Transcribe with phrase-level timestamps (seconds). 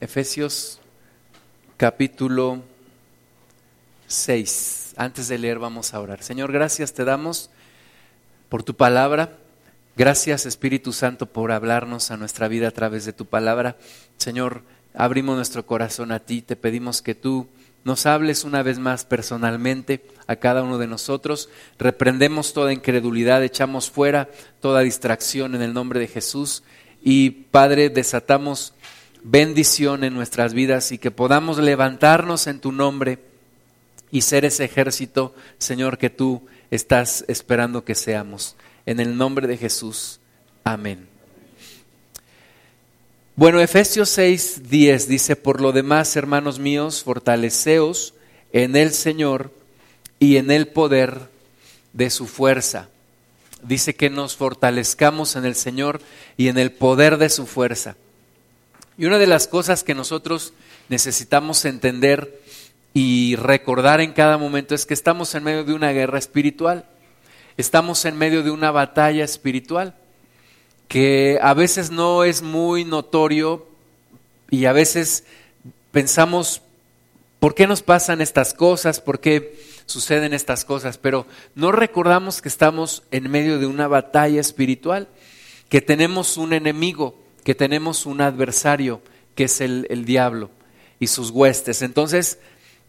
[0.00, 0.80] Efesios
[1.76, 2.62] capítulo
[4.08, 4.94] 6.
[4.96, 6.22] Antes de leer vamos a orar.
[6.22, 7.50] Señor, gracias te damos
[8.48, 9.38] por tu palabra.
[9.96, 13.76] Gracias Espíritu Santo por hablarnos a nuestra vida a través de tu palabra.
[14.16, 14.62] Señor,
[14.94, 16.42] abrimos nuestro corazón a ti.
[16.42, 17.46] Te pedimos que tú
[17.84, 21.48] nos hables una vez más personalmente a cada uno de nosotros.
[21.78, 24.28] Reprendemos toda incredulidad, echamos fuera
[24.60, 26.64] toda distracción en el nombre de Jesús.
[27.00, 28.73] Y Padre, desatamos
[29.24, 33.18] bendición en nuestras vidas y que podamos levantarnos en tu nombre
[34.12, 38.54] y ser ese ejército, Señor, que tú estás esperando que seamos.
[38.86, 40.20] En el nombre de Jesús.
[40.62, 41.08] Amén.
[43.34, 48.14] Bueno, Efesios 6, 10 dice, por lo demás, hermanos míos, fortaleceos
[48.52, 49.50] en el Señor
[50.20, 51.28] y en el poder
[51.92, 52.88] de su fuerza.
[53.62, 56.00] Dice que nos fortalezcamos en el Señor
[56.36, 57.96] y en el poder de su fuerza.
[58.96, 60.52] Y una de las cosas que nosotros
[60.88, 62.40] necesitamos entender
[62.92, 66.84] y recordar en cada momento es que estamos en medio de una guerra espiritual,
[67.56, 69.96] estamos en medio de una batalla espiritual
[70.86, 73.66] que a veces no es muy notorio
[74.48, 75.24] y a veces
[75.90, 76.62] pensamos,
[77.40, 79.00] ¿por qué nos pasan estas cosas?
[79.00, 80.98] ¿Por qué suceden estas cosas?
[80.98, 85.08] Pero no recordamos que estamos en medio de una batalla espiritual,
[85.68, 89.02] que tenemos un enemigo, que tenemos un adversario,
[89.34, 90.50] que es el, el diablo
[90.98, 91.82] y sus huestes.
[91.82, 92.38] Entonces,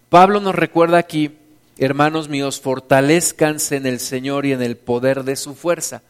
[0.10, 1.38] Pablo nos recuerda aquí,
[1.78, 6.02] hermanos míos, fortalezcanse en el Señor y en el poder de su fuerza.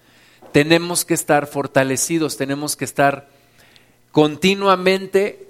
[0.51, 3.29] Tenemos que estar fortalecidos, tenemos que estar
[4.11, 5.47] continuamente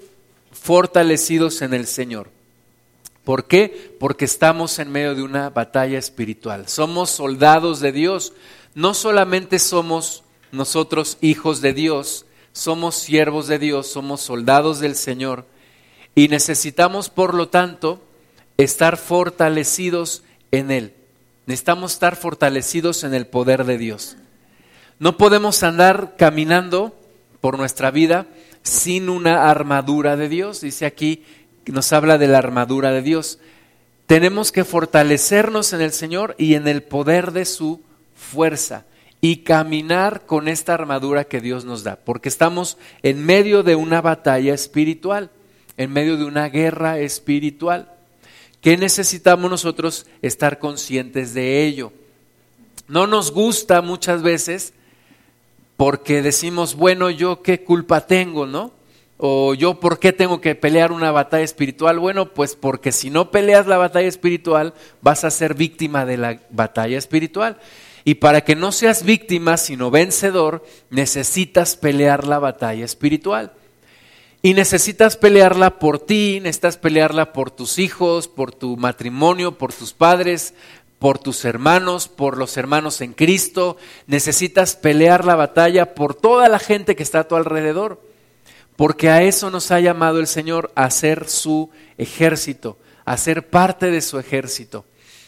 [0.50, 2.30] fortalecidos en el Señor.
[3.24, 3.96] ¿Por qué?
[3.98, 6.68] Porque estamos en medio de una batalla espiritual.
[6.68, 8.32] Somos soldados de Dios.
[8.74, 12.25] No solamente somos nosotros hijos de Dios,
[12.56, 15.44] somos siervos de Dios, somos soldados del Señor
[16.14, 18.02] y necesitamos, por lo tanto,
[18.56, 20.94] estar fortalecidos en Él.
[21.44, 24.16] Necesitamos estar fortalecidos en el poder de Dios.
[24.98, 26.98] No podemos andar caminando
[27.42, 28.26] por nuestra vida
[28.62, 30.62] sin una armadura de Dios.
[30.62, 31.24] Dice aquí,
[31.66, 33.38] nos habla de la armadura de Dios.
[34.06, 37.82] Tenemos que fortalecernos en el Señor y en el poder de su
[38.14, 38.86] fuerza
[39.28, 44.00] y caminar con esta armadura que Dios nos da, porque estamos en medio de una
[44.00, 45.30] batalla espiritual,
[45.76, 47.90] en medio de una guerra espiritual.
[48.60, 51.92] ¿Qué necesitamos nosotros estar conscientes de ello?
[52.86, 54.74] No nos gusta muchas veces
[55.76, 58.70] porque decimos, bueno, yo qué culpa tengo, ¿no?
[59.18, 61.98] O yo por qué tengo que pelear una batalla espiritual.
[61.98, 64.72] Bueno, pues porque si no peleas la batalla espiritual,
[65.02, 67.58] vas a ser víctima de la batalla espiritual.
[68.08, 73.54] Y para que no seas víctima, sino vencedor, necesitas pelear la batalla espiritual.
[74.42, 79.92] Y necesitas pelearla por ti, necesitas pelearla por tus hijos, por tu matrimonio, por tus
[79.92, 80.54] padres,
[81.00, 83.76] por tus hermanos, por los hermanos en Cristo.
[84.06, 88.00] Necesitas pelear la batalla por toda la gente que está a tu alrededor.
[88.76, 93.90] Porque a eso nos ha llamado el Señor, a ser su ejército, a ser parte
[93.90, 94.84] de su ejército.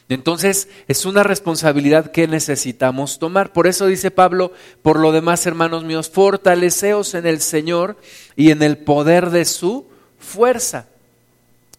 [0.08, 3.52] Entonces es una responsabilidad que necesitamos tomar.
[3.52, 4.52] Por eso dice Pablo,
[4.82, 7.96] por lo demás, hermanos míos, fortaleceos en el Señor
[8.34, 9.86] y en el poder de su
[10.18, 10.88] fuerza.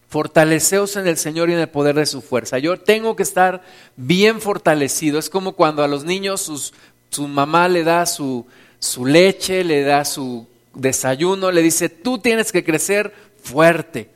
[0.09, 2.59] Fortaleceos en el Señor y en el poder de su fuerza.
[2.59, 3.63] Yo tengo que estar
[3.95, 5.17] bien fortalecido.
[5.17, 6.71] Es como cuando a los niños
[7.09, 8.45] su mamá le da su,
[8.79, 14.09] su leche, le da su desayuno, le dice, tú tienes que crecer fuerte.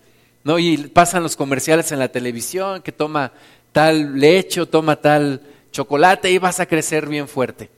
[0.44, 0.60] ¿No?
[0.60, 3.32] Y pasan los comerciales en la televisión que toma
[3.74, 5.42] tal leche toma tal
[5.72, 7.70] chocolate y vas a crecer bien fuerte.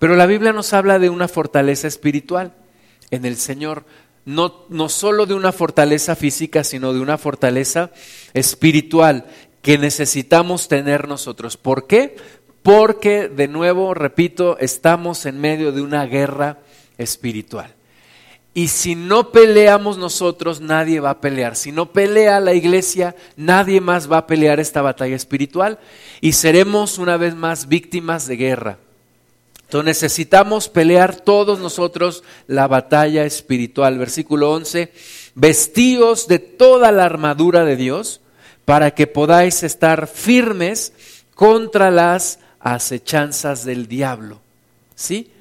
[0.00, 2.54] Pero la Biblia nos habla de una fortaleza espiritual
[3.12, 3.84] en el Señor,
[4.24, 7.90] no, no solo de una fortaleza física, sino de una fortaleza
[8.34, 9.26] espiritual
[9.60, 11.56] que necesitamos tener nosotros.
[11.56, 12.16] ¿Por qué?
[12.62, 16.58] Porque, de nuevo, repito, estamos en medio de una guerra
[16.98, 17.74] espiritual.
[18.54, 21.56] Y si no peleamos nosotros, nadie va a pelear.
[21.56, 25.78] Si no pelea la iglesia, nadie más va a pelear esta batalla espiritual
[26.20, 28.78] y seremos una vez más víctimas de guerra.
[29.72, 33.96] Entonces necesitamos pelear todos nosotros la batalla espiritual.
[33.96, 34.92] Versículo 11,
[35.34, 38.20] vestíos de toda la armadura de Dios
[38.66, 40.92] para que podáis estar firmes
[41.34, 44.42] contra las acechanzas del diablo.
[44.94, 45.31] ¿Sí?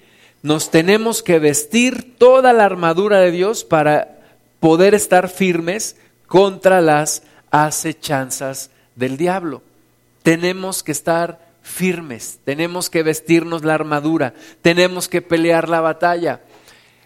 [0.41, 4.19] Nos tenemos que vestir toda la armadura de Dios para
[4.59, 5.95] poder estar firmes
[6.27, 9.61] contra las acechanzas del diablo.
[10.23, 16.41] Tenemos que estar firmes, tenemos que vestirnos la armadura, tenemos que pelear la batalla.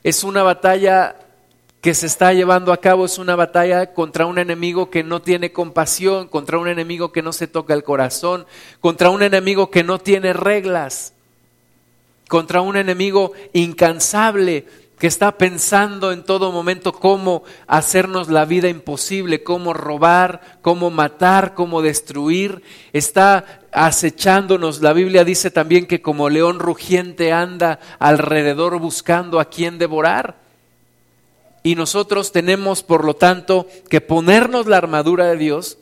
[0.03, 1.15] Es una batalla
[1.81, 5.51] que se está llevando a cabo es una batalla contra un enemigo que no tiene
[5.51, 8.47] compasión, contra un enemigo que no se toca el corazón,
[8.79, 11.13] contra un enemigo que no tiene reglas,
[12.35, 14.65] contra un enemigo incansable
[14.99, 21.53] que está pensando en todo momento cómo hacernos la vida imposible, cómo robar, cómo matar,
[21.53, 22.61] cómo destruir,
[22.91, 24.81] está acechándonos.
[24.81, 30.35] La Biblia dice también que como león rugiente anda alrededor buscando a quien devorar.
[31.63, 35.77] Y nosotros tenemos, por lo tanto, que ponernos la armadura de Dios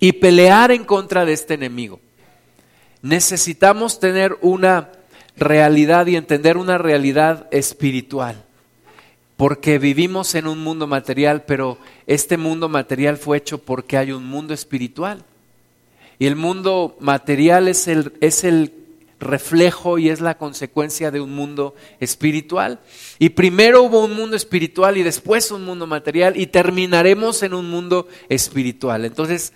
[0.00, 1.98] y pelear en contra de este enemigo.
[3.00, 4.90] Necesitamos tener una
[5.36, 8.44] realidad y entender una realidad espiritual.
[9.36, 14.24] Porque vivimos en un mundo material, pero este mundo material fue hecho porque hay un
[14.24, 15.24] mundo espiritual.
[16.18, 18.72] Y el mundo material es el, es el
[19.22, 22.80] reflejo y es la consecuencia de un mundo espiritual.
[23.18, 27.70] Y primero hubo un mundo espiritual y después un mundo material y terminaremos en un
[27.70, 29.04] mundo espiritual.
[29.04, 29.52] Entonces,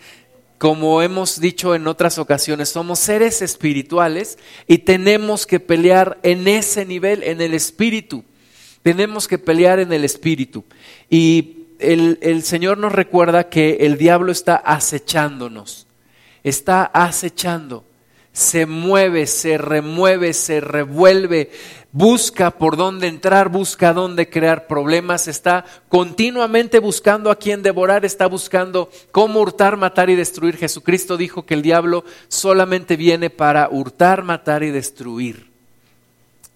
[0.58, 6.85] como hemos dicho en otras ocasiones, somos seres espirituales y tenemos que pelear en ese
[6.87, 8.25] nivel, en el espíritu.
[8.82, 10.64] Tenemos que pelear en el espíritu.
[11.11, 15.87] Y el, el Señor nos recuerda que el diablo está acechándonos,
[16.43, 17.85] está acechando
[18.37, 21.50] se mueve, se remueve, se revuelve,
[21.91, 28.27] busca por dónde entrar, busca dónde crear problemas, está continuamente buscando a quien devorar, está
[28.27, 30.59] buscando cómo hurtar, matar y destruir.
[30.59, 35.49] Jesucristo dijo que el diablo solamente viene para hurtar, matar y destruir.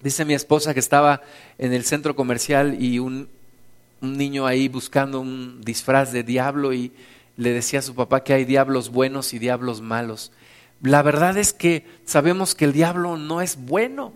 [0.02, 1.22] Dice mi esposa que estaba
[1.56, 3.30] en el centro comercial y un,
[4.02, 6.92] un niño ahí buscando un disfraz de diablo y
[7.38, 10.30] le decía a su papá que hay diablos buenos y diablos malos.
[10.82, 14.12] La verdad es que sabemos que el diablo no es bueno,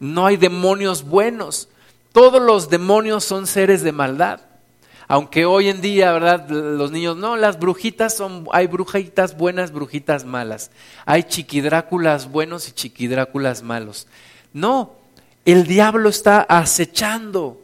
[0.00, 1.68] no hay demonios buenos,
[2.12, 4.40] todos los demonios son seres de maldad.
[5.08, 6.48] Aunque hoy en día, ¿verdad?
[6.48, 10.70] Los niños, no, las brujitas son, hay brujitas buenas, brujitas malas.
[11.04, 14.06] Hay chiquidráculas buenos y chiquidráculas malos.
[14.52, 14.94] No,
[15.44, 17.60] el diablo está acechando.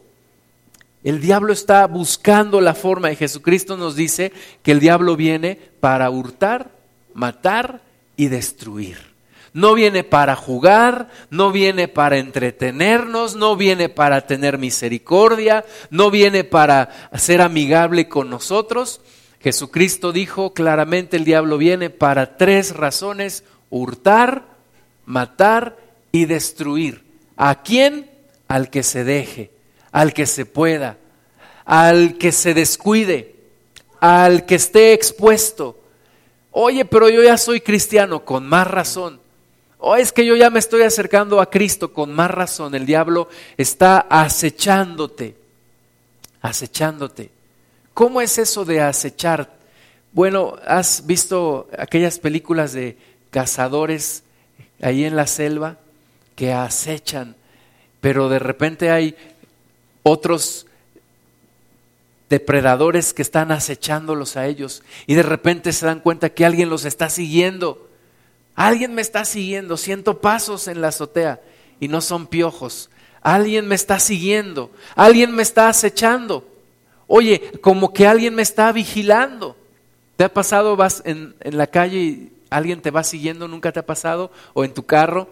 [1.03, 6.09] El diablo está buscando la forma y Jesucristo nos dice que el diablo viene para
[6.09, 6.71] hurtar,
[7.13, 7.81] matar
[8.19, 8.97] y destruir.
[9.53, 16.43] No viene para jugar, no viene para entretenernos, no viene para tener misericordia, no viene
[16.43, 18.99] para ser amigable con nosotros.
[19.39, 24.43] Jesucristo dijo claramente el diablo viene para tres razones, hurtar,
[25.05, 25.77] matar
[26.11, 27.05] y destruir.
[27.37, 28.11] ¿A quién?
[28.49, 29.49] Al que se deje,
[29.93, 30.97] al que se pueda,
[31.63, 33.37] al que se descuide,
[34.01, 35.78] al que esté expuesto,
[36.51, 39.19] Oye, pero yo ya soy cristiano, con más razón.
[39.77, 42.75] O es que yo ya me estoy acercando a Cristo, con más razón.
[42.75, 45.35] El diablo está acechándote,
[46.41, 47.31] acechándote.
[47.93, 49.49] ¿Cómo es eso de acechar?
[50.11, 52.97] Bueno, ¿has visto aquellas películas de
[53.29, 54.23] cazadores
[54.81, 55.77] ahí en la selva
[56.35, 57.35] que acechan,
[58.01, 59.15] pero de repente hay
[60.03, 60.65] otros
[62.29, 66.85] depredadores que están acechándolos a ellos y de repente se dan cuenta que alguien los
[66.85, 67.89] está siguiendo.
[68.55, 71.41] Alguien me está siguiendo, siento pasos en la azotea
[71.79, 72.89] y no son piojos.
[73.21, 76.47] Alguien me está siguiendo, alguien me está acechando.
[77.07, 79.57] Oye, como que alguien me está vigilando.
[80.15, 83.79] ¿Te ha pasado, vas en, en la calle y alguien te va siguiendo, nunca te
[83.79, 84.31] ha pasado?
[84.53, 85.29] O en tu carro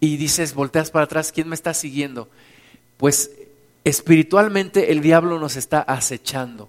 [0.00, 2.28] y dices, volteas para atrás, ¿quién me está siguiendo?
[2.96, 3.32] Pues
[3.88, 6.68] espiritualmente el diablo nos está acechando,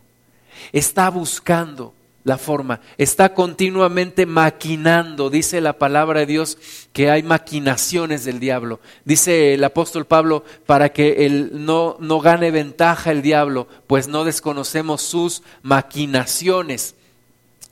[0.72, 6.58] está buscando la forma, está continuamente maquinando, dice la palabra de Dios
[6.94, 8.80] que hay maquinaciones del diablo.
[9.06, 14.26] Dice el apóstol Pablo, para que él no, no gane ventaja el diablo, pues no
[14.26, 16.96] desconocemos sus maquinaciones.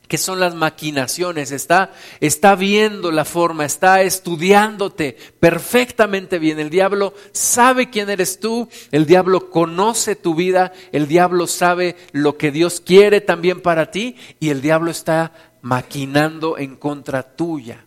[0.07, 1.51] ¿Qué son las maquinaciones?
[1.51, 6.59] Está, está viendo la forma, está estudiándote perfectamente bien.
[6.59, 12.37] El diablo sabe quién eres tú, el diablo conoce tu vida, el diablo sabe lo
[12.37, 17.83] que Dios quiere también para ti y el diablo está maquinando en contra tuya,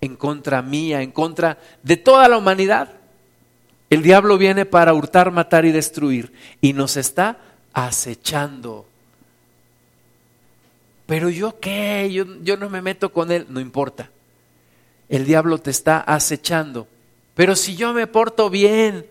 [0.00, 2.92] en contra mía, en contra de toda la humanidad.
[3.90, 6.32] El diablo viene para hurtar, matar y destruir
[6.62, 7.36] y nos está
[7.74, 8.86] acechando
[11.06, 14.10] pero yo qué, yo, yo no me meto con él, no importa.
[15.08, 16.88] El diablo te está acechando.
[17.34, 19.06] Pero si yo me porto bien,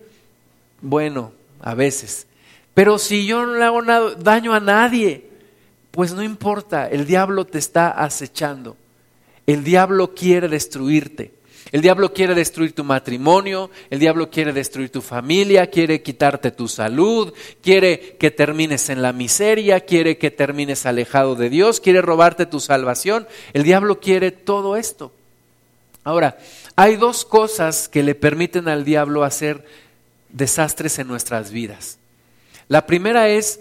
[0.80, 2.26] bueno, a veces.
[2.74, 3.82] Pero si yo no le hago
[4.18, 5.30] daño a nadie,
[5.90, 8.76] pues no importa, el diablo te está acechando.
[9.46, 11.32] El diablo quiere destruirte.
[11.72, 16.68] El diablo quiere destruir tu matrimonio, el diablo quiere destruir tu familia, quiere quitarte tu
[16.68, 22.44] salud, quiere que termines en la miseria, quiere que termines alejado de Dios, quiere robarte
[22.44, 23.26] tu salvación.
[23.54, 25.12] El diablo quiere todo esto.
[26.04, 26.36] Ahora,
[26.76, 29.64] hay dos cosas que le permiten al diablo hacer
[30.28, 31.98] desastres en nuestras vidas.
[32.68, 33.60] La primera es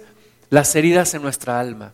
[0.49, 1.93] las heridas en nuestra alma.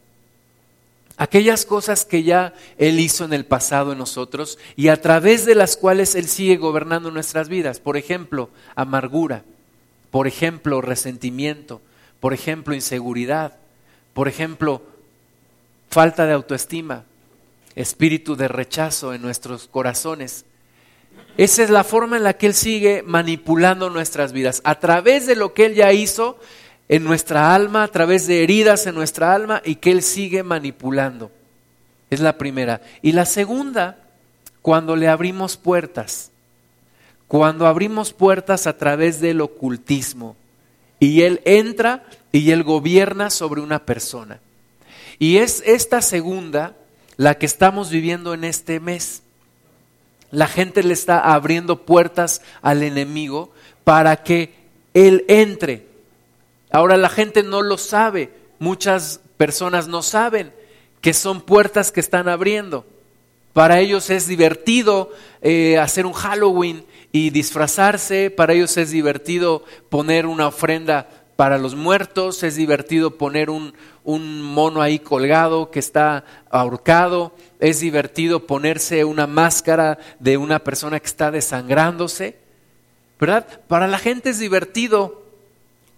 [1.17, 5.55] Aquellas cosas que ya Él hizo en el pasado en nosotros y a través de
[5.55, 7.79] las cuales Él sigue gobernando nuestras vidas.
[7.79, 9.43] Por ejemplo, amargura,
[10.11, 11.81] por ejemplo, resentimiento,
[12.19, 13.55] por ejemplo, inseguridad,
[14.13, 14.83] por ejemplo,
[15.89, 17.05] falta de autoestima,
[17.75, 20.45] espíritu de rechazo en nuestros corazones.
[21.37, 24.61] Esa es la forma en la que Él sigue manipulando nuestras vidas.
[24.63, 26.39] A través de lo que Él ya hizo
[26.89, 31.31] en nuestra alma, a través de heridas en nuestra alma y que Él sigue manipulando.
[32.09, 32.81] Es la primera.
[33.01, 33.97] Y la segunda,
[34.61, 36.31] cuando le abrimos puertas.
[37.27, 40.35] Cuando abrimos puertas a través del ocultismo.
[40.99, 44.39] Y Él entra y Él gobierna sobre una persona.
[45.19, 46.75] Y es esta segunda
[47.17, 49.23] la que estamos viviendo en este mes.
[50.31, 53.51] La gente le está abriendo puertas al enemigo
[53.83, 54.53] para que
[54.93, 55.86] él entre.
[56.77, 58.29] Ahora la gente no lo sabe,
[58.59, 60.53] muchas personas no saben
[61.01, 62.85] que son puertas que están abriendo.
[63.51, 70.27] Para ellos es divertido eh, hacer un Halloween y disfrazarse, para ellos es divertido poner
[70.27, 76.25] una ofrenda para los muertos, es divertido poner un, un mono ahí colgado que está
[76.51, 82.37] ahorcado, es divertido ponerse una máscara de una persona que está desangrándose,
[83.19, 83.47] ¿verdad?
[83.67, 85.26] Para la gente es divertido,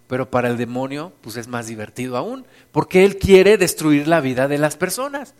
[0.09, 4.49] pero para el demonio pues es más divertido aún, porque él quiere destruir la vida
[4.49, 5.35] de las personas.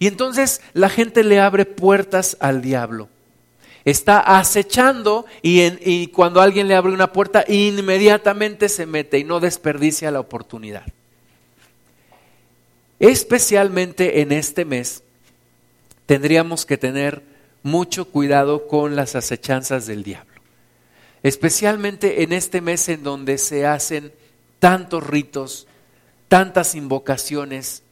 [0.00, 3.08] Y entonces la gente le abre puertas al diablo
[3.84, 10.10] está acechando y, cuando alguien le abre una puerta, inmediatamente se mete y no desperdicia
[10.10, 10.84] la oportunidad.
[12.98, 15.02] Especialmente en este mes,
[16.06, 17.22] tendríamos que tener
[17.62, 20.33] mucho cuidado con las acechanzas del diablo.
[21.24, 24.12] Especialmente en este mes en donde se hacen
[24.58, 25.66] tantos ritos,
[26.28, 27.82] tantas invocaciones,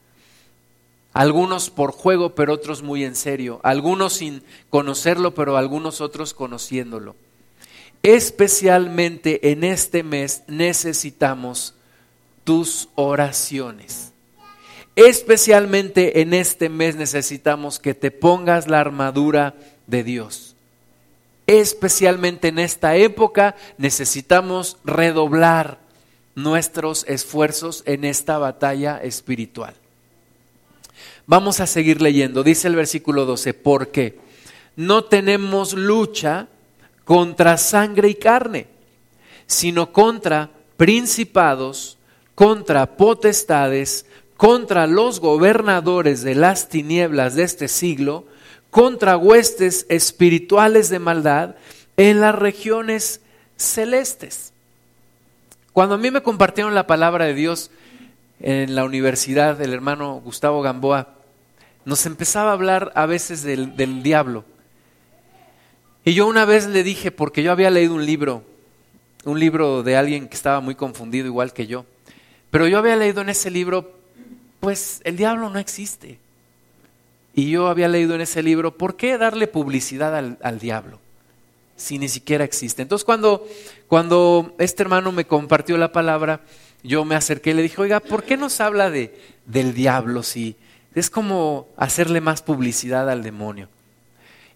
[1.15, 7.17] algunos por juego, pero otros muy en serio, algunos sin conocerlo, pero algunos otros conociéndolo.
[8.03, 11.75] Especialmente en este mes necesitamos
[12.45, 14.12] tus oraciones.
[14.95, 19.55] Especialmente en este mes necesitamos que te pongas la armadura
[19.87, 20.51] de Dios.
[21.46, 25.78] Especialmente en esta época necesitamos redoblar
[26.34, 29.75] nuestros esfuerzos en esta batalla espiritual.
[31.26, 32.42] Vamos a seguir leyendo.
[32.42, 34.18] Dice el versículo 12, porque
[34.76, 36.49] no tenemos lucha
[37.04, 38.66] contra sangre y carne,
[39.46, 41.99] sino contra principados,
[42.34, 44.06] contra potestades,
[44.37, 48.25] contra los gobernadores de las tinieblas de este siglo,
[48.73, 51.57] contra huestes espirituales de maldad
[51.99, 53.21] en las regiones
[53.59, 54.55] celestes.
[55.75, 57.71] Cuando a mí me compartieron la palabra de Dios,
[58.41, 61.09] en la universidad, el hermano Gustavo Gamboa,
[61.85, 64.47] nos empezaba a hablar a veces del, del diablo.
[66.07, 68.43] Y yo una vez le dije, porque yo había leído un libro,
[69.26, 71.85] un libro de alguien que estaba muy confundido igual que yo,
[72.50, 73.93] pero yo había leído en ese libro,
[74.61, 76.22] pues el diablo no existe.
[77.35, 81.01] Y yo había leído en ese libro, ¿por qué darle publicidad al, al diablo?
[81.77, 82.83] Si ni siquiera existe.
[82.83, 83.47] Entonces cuando,
[83.89, 86.43] cuando este hermano me compartió la palabra,
[86.83, 89.15] yo me acerqué y le dije, oiga, ¿por qué nos habla de,
[89.47, 90.57] del diablo si
[90.95, 93.69] es como hacerle más publicidad al demonio?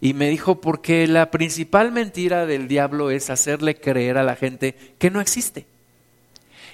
[0.01, 4.75] Y me dijo, porque la principal mentira del diablo es hacerle creer a la gente
[4.99, 5.67] que no existe.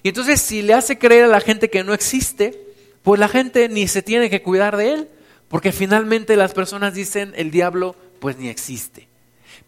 [0.02, 2.58] Y entonces si le hace creer a la gente que no existe,
[3.02, 5.08] pues la gente ni se tiene que cuidar de él,
[5.52, 9.06] porque finalmente las personas dicen, el diablo pues ni existe.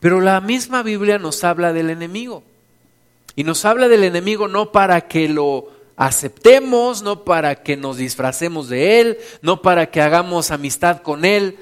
[0.01, 2.43] Pero la misma Biblia nos habla del enemigo.
[3.37, 8.71] Y nos habla del enemigo no para que lo aceptemos, no para que nos disfracemos
[8.71, 11.59] de Él, no para que hagamos amistad con Él.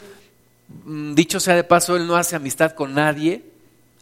[0.85, 3.43] Mm, dicho sea de paso, Él no hace amistad con nadie,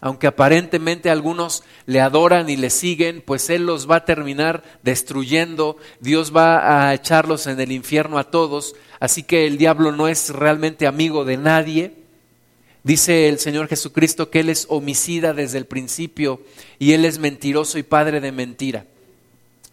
[0.00, 5.76] aunque aparentemente algunos le adoran y le siguen, pues Él los va a terminar destruyendo,
[6.00, 10.30] Dios va a echarlos en el infierno a todos, así que el diablo no es
[10.30, 11.95] realmente amigo de nadie.
[12.83, 16.40] Dice el Señor Jesucristo que Él es homicida desde el principio
[16.78, 18.87] y Él es mentiroso y padre de mentira.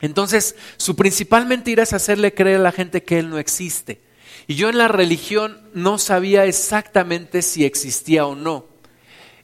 [0.02, 4.02] Entonces, su principal mentira es hacerle creer a la gente que Él no existe.
[4.46, 8.66] Y yo en la religión no sabía exactamente si existía o no.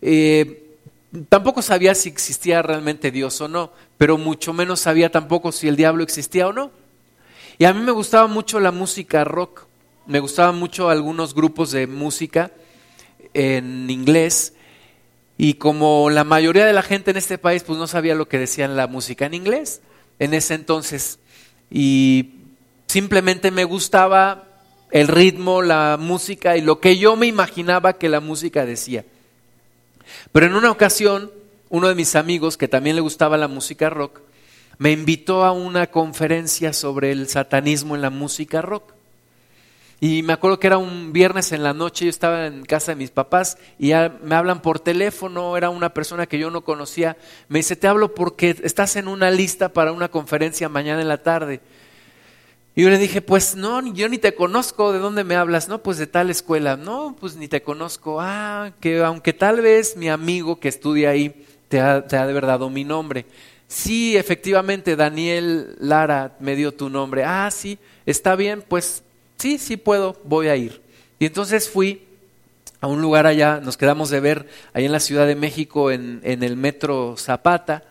[0.02, 0.63] eh,
[1.30, 5.76] tampoco sabía si existía realmente Dios o no, pero mucho menos sabía tampoco si el
[5.76, 6.72] diablo existía o no.
[7.58, 9.66] Y a mí me gustaba mucho la música rock,
[10.08, 12.52] me gustaban mucho algunos grupos de música
[13.34, 14.54] en inglés
[15.38, 18.38] y como la mayoría de la gente en este país pues no sabía lo que
[18.38, 19.82] decían la música en inglés
[20.20, 21.20] en ese entonces
[21.72, 22.32] y
[22.88, 24.48] simplemente me gustaba
[24.92, 29.06] el ritmo, la música y lo que yo me imaginaba que la música decía.
[30.32, 31.32] Pero en una ocasión,
[31.70, 34.22] uno de mis amigos que también le gustaba la música rock,
[34.78, 38.94] me invitó a una conferencia sobre el satanismo en la música rock.
[40.00, 42.98] Y me acuerdo que era un viernes en la noche, yo estaba en casa de
[42.98, 47.16] mis papás y ya me hablan por teléfono, era una persona que yo no conocía.
[47.48, 51.24] Me dice, te hablo porque estás en una lista para una conferencia mañana en la
[51.24, 51.62] tarde.
[52.76, 55.68] Y yo le dije, pues no, yo ni te conozco, ¿de dónde me hablas?
[55.68, 56.76] No, pues de tal escuela.
[56.76, 58.20] No, pues ni te conozco.
[58.20, 62.32] Ah, que aunque tal vez mi amigo que estudia ahí te ha, te ha de
[62.32, 63.26] haber dado mi nombre.
[63.68, 67.24] Sí, efectivamente, Daniel Lara me dio tu nombre.
[67.24, 67.78] Ah, sí,
[68.08, 69.04] está bien, pues
[69.38, 70.82] sí, sí puedo, voy a ir.
[71.20, 72.08] Y entonces fui
[72.82, 76.22] a un lugar allá, nos quedamos de ver ahí en la Ciudad de México, en,
[76.24, 77.84] en el metro Zapata.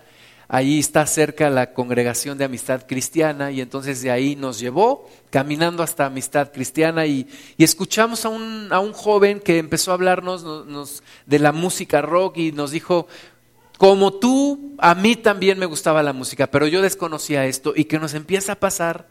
[0.54, 5.82] Ahí está cerca la congregación de amistad cristiana y entonces de ahí nos llevó caminando
[5.82, 10.44] hasta amistad cristiana y, y escuchamos a un, a un, joven que empezó a hablarnos
[10.44, 13.08] nos, de la música rock y nos dijo,
[13.78, 17.98] como tú, a mí también me gustaba la música, pero yo desconocía esto y que
[17.98, 19.08] nos empieza a pasar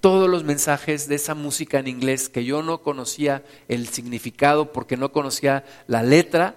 [0.00, 4.96] todos los mensajes de esa música en inglés que yo no conocía el significado porque
[4.96, 6.56] no conocía la letra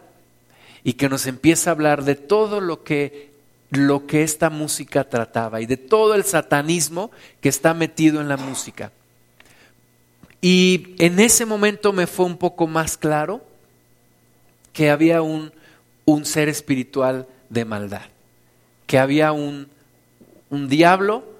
[0.84, 3.33] y que nos empieza a hablar de todo lo que
[3.77, 7.12] lo que esta música trataba y de todo el satanismo
[7.42, 8.92] que está metido en la música.
[10.42, 13.42] Y en ese momento me fue un poco más claro
[14.74, 15.53] que había un,
[16.06, 18.06] un ser espiritual de maldad,
[18.88, 19.70] que había un,
[20.50, 21.34] un diablo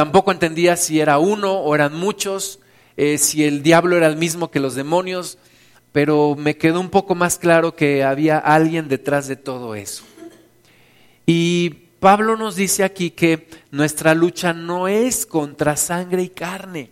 [0.00, 2.60] Tampoco entendía si era uno o eran muchos,
[2.96, 5.36] eh, si el diablo era el mismo que los demonios,
[5.92, 10.04] pero me quedó un poco más claro que había alguien detrás de todo eso.
[11.32, 16.90] Y Pablo nos dice aquí que nuestra lucha no es contra sangre y carne,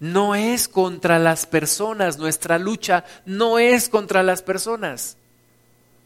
[0.00, 5.18] no es contra las personas, nuestra lucha no es contra las personas,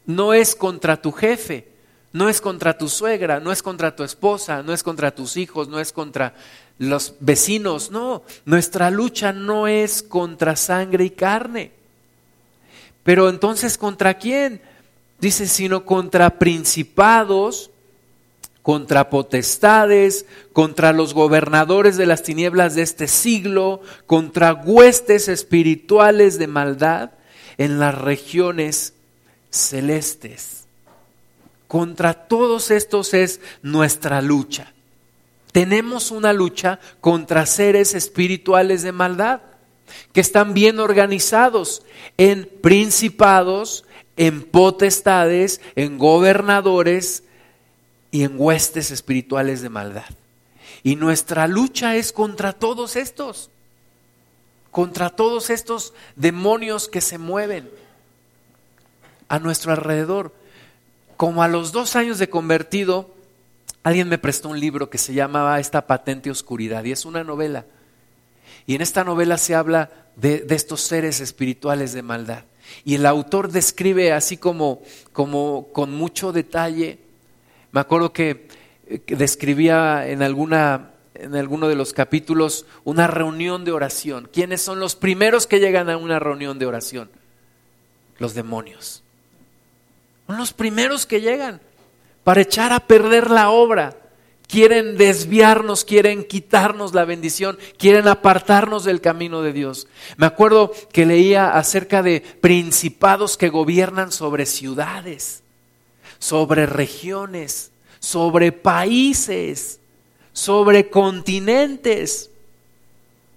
[0.05, 1.69] no es contra tu jefe,
[2.13, 5.69] no es contra tu suegra, no es contra tu esposa, no es contra tus hijos,
[5.69, 6.35] no es contra
[6.81, 11.71] los vecinos, no, nuestra lucha no es contra sangre y carne.
[13.05, 14.61] Pero entonces, ¿contra quién?
[15.23, 17.71] Dice, sino contra principados,
[18.61, 26.49] contra potestades, contra los gobernadores de las tinieblas de este siglo, contra huestes espirituales de
[26.49, 27.13] maldad
[27.57, 28.95] en las regiones
[29.51, 30.65] celestes.
[31.69, 34.73] Contra todos estos es nuestra lucha.
[35.53, 39.41] Tenemos una lucha contra seres espirituales de maldad
[40.13, 41.85] que están bien organizados
[42.19, 43.85] en principados,
[44.27, 47.25] en potestades, en gobernadores
[48.11, 50.05] y en huestes espirituales de maldad.
[50.83, 53.51] Y nuestra lucha es contra todos estos,
[54.71, 57.69] contra todos estos demonios que se mueven
[59.29, 60.33] a nuestro alrededor
[61.17, 63.15] como a los dos años de convertido,
[63.83, 67.65] alguien me prestó un libro que se llamaba Esta patente oscuridad y es una novela.
[68.67, 72.45] Y en esta novela se habla de, estos seres espirituales de maldad.
[72.85, 74.83] Y el autor describe así como,
[75.13, 76.99] como con mucho detalle.
[77.71, 78.49] Me acuerdo que,
[79.07, 84.29] describía en alguna en alguno de los capítulos una reunión de oración.
[84.33, 87.11] ¿Quiénes son los primeros que llegan a una reunión de oración?
[88.19, 89.03] Los demonios.
[90.27, 91.61] Son los primeros que llegan
[92.25, 93.97] para echar a perder la obra.
[94.53, 99.89] Quieren desviarnos, quieren quitarnos la bendición, quieren apartarnos del camino de Dios.
[100.19, 105.43] Me acuerdo que leía acerca de principados que gobiernan sobre ciudades,
[106.19, 109.81] sobre regiones, sobre países,
[110.35, 112.29] sobre continentes.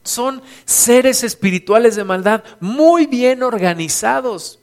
[0.04, 4.60] Son seres espirituales de maldad muy bien organizados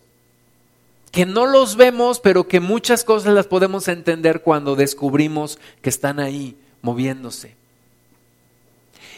[1.12, 6.18] que no los vemos, pero que muchas cosas las podemos entender cuando descubrimos que están
[6.18, 7.54] ahí moviéndose.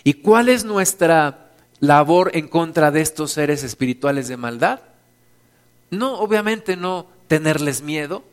[0.02, 4.80] ¿Y cuál es nuestra labor en contra de estos seres espirituales de maldad?
[5.90, 8.24] No, obviamente no tenerles miedo,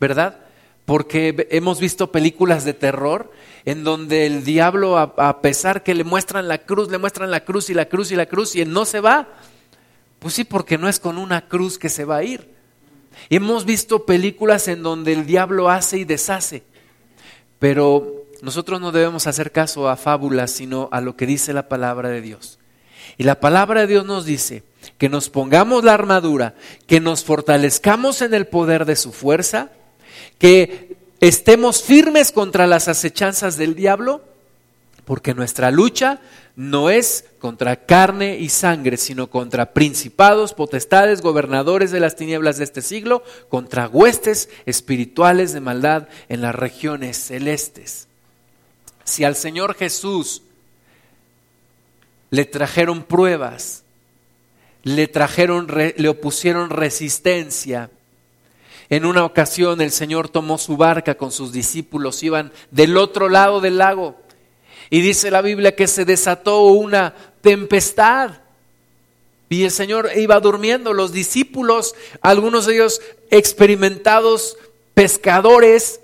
[0.00, 0.40] ¿verdad?
[0.84, 3.30] Porque hemos visto películas de terror
[3.64, 7.70] en donde el diablo, a, pesar que le muestran la cruz, le muestran la cruz
[7.70, 9.28] y la cruz y la cruz y él no se va.
[10.18, 12.51] Pues sí, porque no es con una cruz que se va a ir
[13.34, 16.64] Hemos visto películas en donde el diablo hace y deshace,
[17.58, 22.10] pero nosotros no debemos hacer caso a fábulas, sino a lo que dice la palabra
[22.10, 22.58] de Dios.
[23.16, 24.64] Y la palabra de Dios nos dice
[24.98, 29.70] que nos pongamos la armadura, que nos fortalezcamos en el poder de su fuerza,
[30.36, 34.22] que estemos firmes contra las acechanzas del diablo,
[35.04, 36.20] porque nuestra lucha
[36.54, 42.64] no es contra carne y sangre, sino contra principados, potestades, gobernadores de las tinieblas de
[42.64, 48.08] este siglo, contra huestes espirituales de maldad en las regiones celestes.
[49.04, 50.42] Si al Señor Jesús
[52.30, 53.82] le trajeron pruebas,
[54.84, 57.90] le trajeron, le opusieron resistencia,
[58.92, 63.62] en una ocasión el Señor tomó su barca con sus discípulos, iban del otro lado
[63.62, 64.20] del lago
[64.92, 68.32] y dice la Biblia que se desató una tempestad.
[69.48, 70.92] Y el Señor iba durmiendo.
[70.92, 73.00] Los discípulos, algunos de ellos
[73.30, 74.58] experimentados
[74.92, 76.00] pescadores,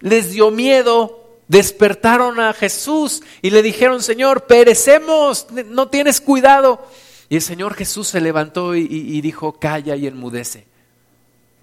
[0.00, 1.36] les dio miedo.
[1.48, 6.82] Despertaron a Jesús y le dijeron, Señor, perecemos, no tienes cuidado.
[7.28, 10.64] Y el Señor Jesús se levantó y, dijo, calla y enmudece.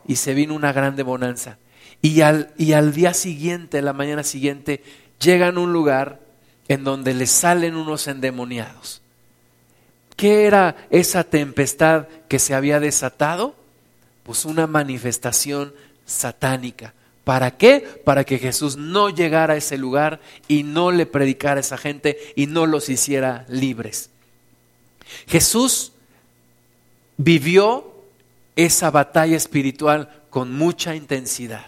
[0.07, 1.57] Y se vino una grande bonanza.
[2.03, 4.83] Y al, y al día siguiente, la mañana siguiente,
[5.19, 6.29] llegan a un lugar
[6.73, 9.01] en donde le salen unos endemoniados.
[10.15, 13.55] ¿Qué era esa tempestad que se había desatado?
[14.23, 15.73] Pues una manifestación
[16.05, 16.93] satánica.
[17.25, 18.01] ¿Para qué?
[18.05, 22.17] Para que Jesús no llegara a ese lugar y no le predicara a esa gente
[22.37, 24.09] y no los hiciera libres.
[25.27, 25.91] Jesús
[27.17, 27.91] vivió
[28.55, 31.67] esa batalla espiritual con mucha intensidad,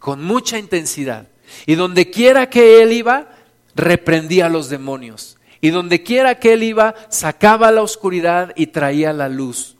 [0.00, 1.28] con mucha intensidad.
[1.66, 3.36] Y donde quiera que él iba,
[3.80, 5.38] reprendía a los demonios.
[5.60, 9.76] Y donde quiera que él iba, sacaba la oscuridad y traía la luz.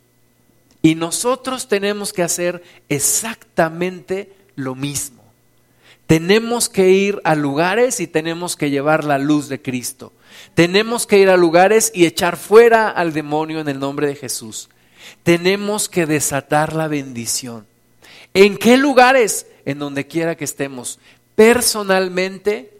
[0.81, 5.21] Y nosotros tenemos que hacer exactamente lo mismo.
[6.07, 10.11] Tenemos que ir a lugares y tenemos que llevar la luz de Cristo.
[10.55, 14.69] Tenemos que ir a lugares y echar fuera al demonio en el nombre de Jesús.
[15.23, 17.65] Tenemos que desatar la bendición.
[18.33, 19.45] ¿En qué lugares?
[19.65, 20.99] En donde quiera que estemos.
[21.35, 22.70] Personalmente,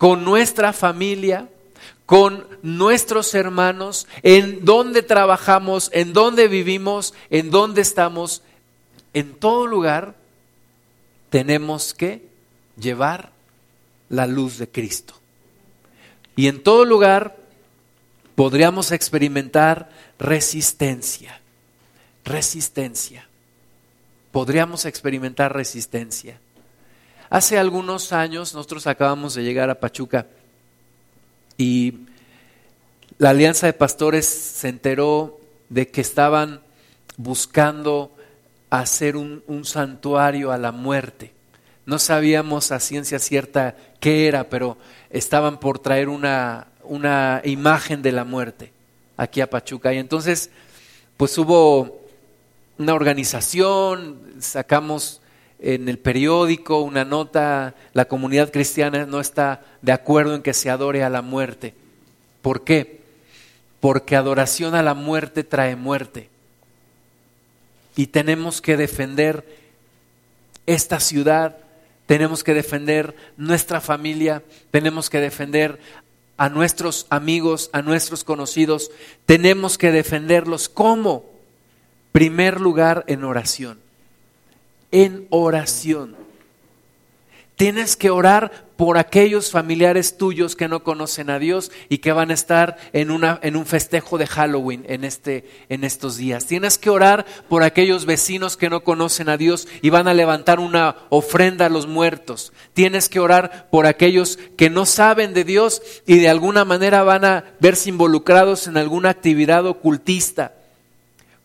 [0.00, 1.46] con nuestra familia,
[2.06, 8.40] con nuestros hermanos, en donde trabajamos, en donde vivimos, en donde estamos,
[9.12, 10.14] en todo lugar
[11.28, 12.24] tenemos que
[12.78, 13.30] llevar
[14.08, 15.12] la luz de Cristo.
[16.34, 17.36] Y en todo lugar
[18.36, 21.42] podríamos experimentar resistencia,
[22.24, 23.28] resistencia.
[24.32, 26.40] Podríamos experimentar resistencia.
[27.30, 30.26] Hace algunos años nosotros acabamos de llegar a Pachuca
[31.56, 32.00] y
[33.18, 35.38] la Alianza de Pastores se enteró
[35.68, 36.60] de que estaban
[37.16, 38.10] buscando
[38.68, 41.32] hacer un, santuario a la muerte.
[41.86, 44.76] No sabíamos a ciencia cierta qué era, pero
[45.08, 48.72] estaban por traer una, una imagen de la muerte
[49.16, 49.94] aquí a Pachuca.
[49.94, 50.50] Y entonces,
[51.16, 52.00] pues hubo
[52.76, 55.19] una organización, sacamos
[55.60, 60.70] en el periódico una nota, la comunidad cristiana no está de acuerdo en que se
[60.70, 61.74] adore a la muerte.
[62.42, 63.00] ¿Por qué?
[63.80, 66.30] Porque adoración a la muerte trae muerte.
[67.94, 69.44] Y tenemos que defender
[70.66, 71.58] esta ciudad,
[72.06, 75.78] tenemos que defender nuestra familia, tenemos que defender
[76.38, 78.90] a nuestros amigos, a nuestros conocidos,
[79.26, 81.24] tenemos que defenderlos como
[82.12, 83.89] primer lugar en oración
[84.92, 86.16] en oración.
[87.60, 92.30] Tienes que orar por aquellos familiares tuyos que no conocen a Dios y que van
[92.30, 96.46] a estar en, una, en un festejo de Halloween en, este, en estos días.
[96.46, 100.58] Tienes que orar por aquellos vecinos que no conocen a Dios y van a levantar
[100.58, 102.54] una ofrenda a los muertos.
[102.72, 107.26] Tienes que orar por aquellos que no saben de Dios y de alguna manera van
[107.26, 110.54] a verse involucrados en alguna actividad ocultista.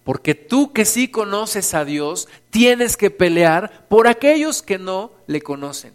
[0.05, 5.41] Porque tú que sí conoces a Dios, tienes que pelear por aquellos que no le
[5.41, 5.93] conocen.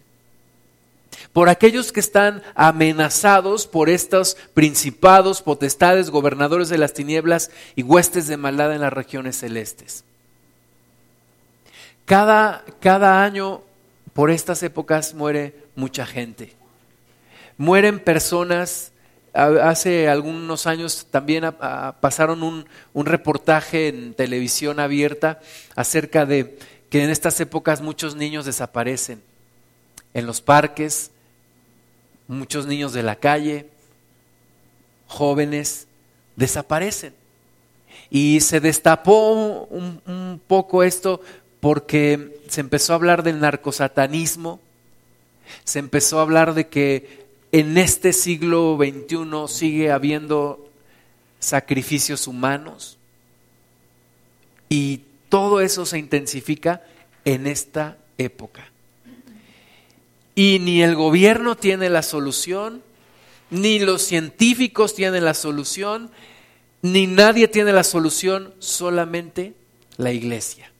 [1.32, 8.26] Por aquellos que están amenazados por estos principados, potestades, gobernadores de las tinieblas y huestes
[8.26, 10.02] de maldad en las regiones celestes.
[12.04, 13.62] Cada, cada año,
[14.12, 16.56] por estas épocas, muere mucha gente.
[17.56, 18.89] Mueren personas
[19.32, 21.44] Hace algunos años también
[22.00, 25.40] pasaron un, reportaje en televisión abierta
[25.76, 29.22] acerca de que en estas épocas muchos niños desaparecen
[30.14, 31.12] en los parques,
[32.26, 33.68] muchos niños de la calle,
[35.06, 35.86] jóvenes,
[36.36, 37.14] desaparecen.
[38.10, 41.20] Y se destapó un, poco esto
[41.60, 44.60] porque se empezó a hablar del narcosatanismo,
[45.64, 47.19] se empezó a hablar de que
[47.52, 50.70] en este siglo XXI sigue habiendo
[51.38, 52.98] sacrificios humanos
[54.68, 56.82] y todo eso se intensifica
[57.24, 58.70] en esta época.
[60.34, 62.82] Y ni el gobierno tiene la solución,
[63.50, 66.10] ni los científicos tienen la solución,
[66.82, 69.54] ni nadie tiene la solución, solamente
[69.96, 70.72] la iglesia.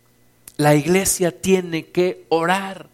[0.57, 2.89] La iglesia tiene que orar.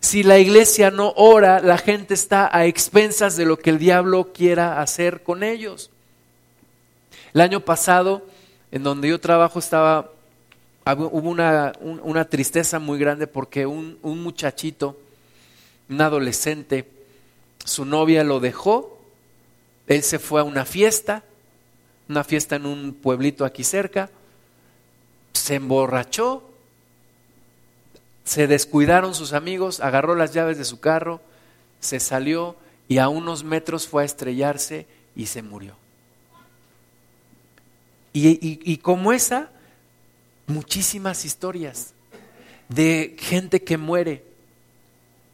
[0.00, 4.32] Si la iglesia no ora, la gente está a expensas de lo que el diablo
[4.32, 5.90] quiera hacer con ellos.
[7.34, 8.24] El año pasado,
[8.70, 10.12] en donde yo trabajo, estaba,
[10.86, 14.96] hubo una, una tristeza muy grande porque un, un muchachito,
[15.88, 16.88] un adolescente,
[17.64, 18.98] su novia lo dejó,
[19.88, 21.24] él se fue a una fiesta,
[22.08, 24.10] una fiesta en un pueblito aquí cerca,
[25.32, 26.47] se emborrachó,
[28.28, 31.22] se descuidaron sus amigos, agarró las llaves de su carro,
[31.80, 34.86] se salió y a unos metros fue a estrellarse
[35.16, 35.76] y se murió.
[38.12, 39.48] Y, como esa,
[40.46, 41.94] muchísimas historias
[42.68, 44.24] de gente que muere.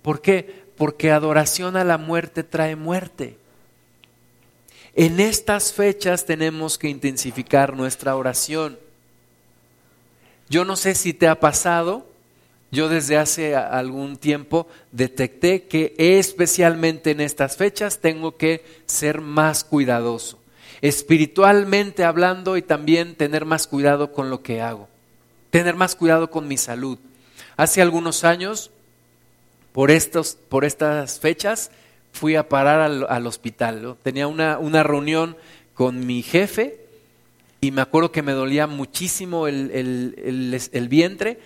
[0.03, 0.65] ¿Por qué?
[0.77, 3.39] Porque adoración a la muerte trae muerte.
[4.95, 8.79] En estas fechas tenemos que intensificar nuestra oración.
[10.49, 12.14] Yo no sé si te ha pasado,
[12.75, 19.65] yo desde hace algún tiempo detecté que especialmente en estas fechas tengo que ser más
[19.65, 20.45] cuidadoso
[20.85, 24.87] espiritualmente hablando y también tener más cuidado con lo que hago,
[25.49, 26.99] tener más cuidado con mi salud.
[27.57, 28.71] Hace algunos años,
[29.73, 31.71] por, estos, por estas fechas,
[32.13, 33.97] fui a parar al, hospital.
[34.03, 35.39] Tenía una, una, reunión
[35.73, 36.81] con mi jefe
[37.63, 39.71] y me acuerdo que me dolía muchísimo el,
[40.71, 41.39] el vientre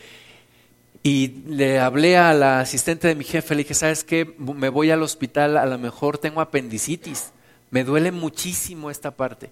[1.02, 4.34] y le hablé a la asistente de mi jefe, le dije, ¿sabes qué?
[4.38, 7.32] Me voy al hospital, a lo mejor tengo apendicitis
[7.70, 9.50] me duele muchísimo esta parte.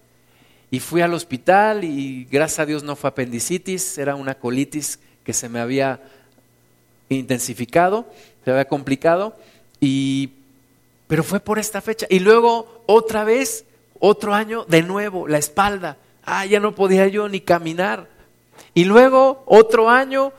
[0.70, 5.32] Y fui al hospital y gracias a Dios no fue apendicitis, era una colitis que
[5.32, 6.00] se me había
[7.08, 8.06] intensificado,
[8.44, 9.36] se había complicado,
[9.80, 10.30] y,
[11.06, 12.06] pero fue por esta fecha.
[12.10, 13.64] Y luego otra vez,
[14.00, 15.98] otro año, de nuevo, la espalda.
[16.24, 18.08] Ah, ya no podía yo ni caminar.
[18.74, 20.32] Y luego otro año,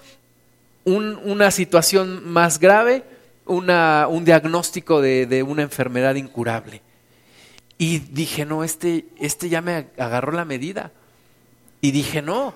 [0.88, 3.04] una situación más grave,
[3.46, 6.82] un diagnóstico de, de una enfermedad incurable.
[7.78, 10.92] Y dije, no, este, este ya me agarró la medida.
[11.80, 12.54] Y dije, no,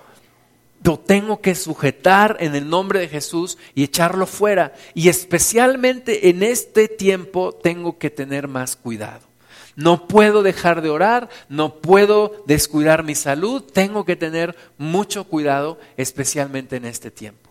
[0.83, 4.73] lo tengo que sujetar en el nombre de Jesús y echarlo fuera.
[4.95, 9.27] Y especialmente en este tiempo tengo que tener más cuidado.
[9.75, 15.79] No puedo dejar de orar, no puedo descuidar mi salud, tengo que tener mucho cuidado,
[15.97, 17.50] especialmente en este tiempo.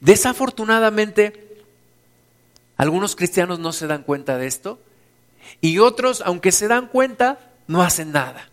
[0.00, 1.62] Desafortunadamente,
[2.76, 4.78] algunos cristianos no se dan cuenta de esto
[5.60, 8.48] y otros, aunque se dan cuenta, no hacen nada.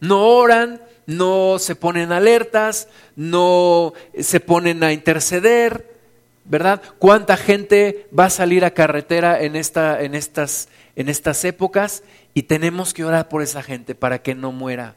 [0.00, 5.94] No oran, no se ponen alertas, no se ponen a interceder,
[6.44, 6.82] ¿verdad?
[6.98, 12.02] ¿Cuánta gente va a salir a carretera en, esta, en, estas, en estas épocas?
[12.34, 14.94] Y tenemos que orar por esa gente para que no muera,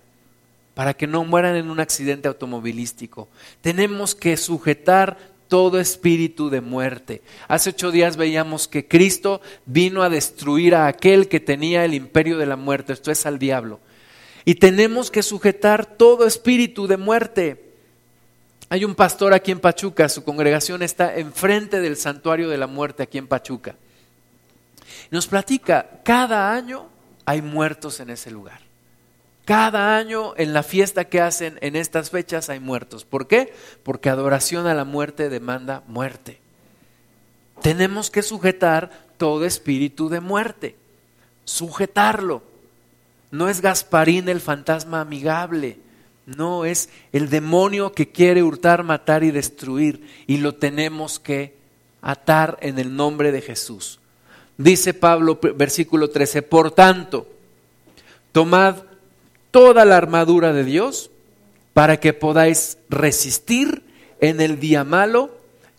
[0.74, 3.28] para que no mueran en un accidente automovilístico.
[3.62, 5.18] Tenemos que sujetar
[5.48, 7.22] todo espíritu de muerte.
[7.48, 12.38] Hace ocho días veíamos que Cristo vino a destruir a aquel que tenía el imperio
[12.38, 13.80] de la muerte, esto es al diablo.
[14.46, 17.74] Y tenemos que sujetar todo espíritu de muerte.
[18.70, 23.04] Hay un pastor aquí en Pachuca, su congregación está enfrente del santuario de la muerte
[23.04, 23.76] aquí en Pachuca.
[25.12, 26.88] Nos platica, cada año
[27.26, 28.67] hay muertos en ese lugar.
[29.48, 33.06] Cada año en la fiesta que hacen en estas fechas hay muertos.
[33.06, 33.54] ¿Por qué?
[33.82, 36.42] Porque adoración a la muerte demanda muerte.
[37.62, 40.76] Tenemos que sujetar todo espíritu de muerte.
[41.46, 42.44] Sujetarlo.
[43.32, 45.80] No es Gasparín el fantasma amigable.
[46.26, 50.26] No, es el demonio que quiere hurtar, matar y destruir.
[50.28, 51.56] Y lo tenemos que
[52.02, 54.02] atar en el nombre de Jesús.
[54.58, 57.30] Dice Pablo, versículo 13, por tanto,
[58.34, 58.87] tomad
[59.58, 61.10] toda la armadura de Dios
[61.74, 63.82] para que podáis resistir
[64.20, 65.32] en el día malo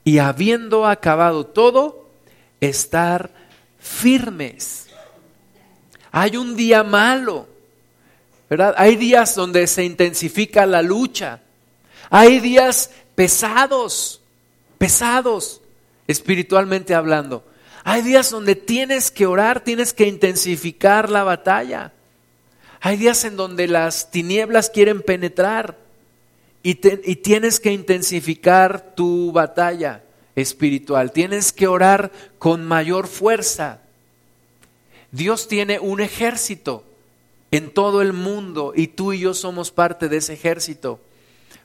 [0.03, 2.09] y habiendo acabado todo,
[2.61, 3.31] estar
[3.79, 4.89] firmes.
[6.11, 7.47] Hay un día malo,
[8.51, 8.75] ¿verdad?
[8.79, 11.39] Hay días donde se intensifica la lucha.
[12.11, 14.21] Hay días pesados,
[14.77, 15.61] pesados,
[16.09, 17.45] espiritualmente hablando.
[17.85, 21.93] Hay días donde tienes que orar, tienes que intensificar la batalla.
[22.81, 25.77] Hay días en donde las tinieblas quieren penetrar
[26.63, 26.71] y,
[27.11, 30.03] y tienes que intensificar tu batalla
[30.37, 33.81] espiritual, tienes que orar con mayor fuerza.
[35.11, 36.85] Dios tiene un ejército
[37.51, 41.01] en todo el mundo y tú y yo somos parte de ese ejército.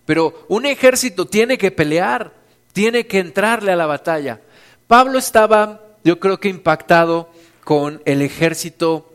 [0.05, 2.33] Pero un ejército tiene que pelear,
[2.73, 4.41] tiene que entrarle a la batalla.
[4.87, 7.29] Pablo estaba, yo creo que impactado
[7.63, 9.09] con el ejército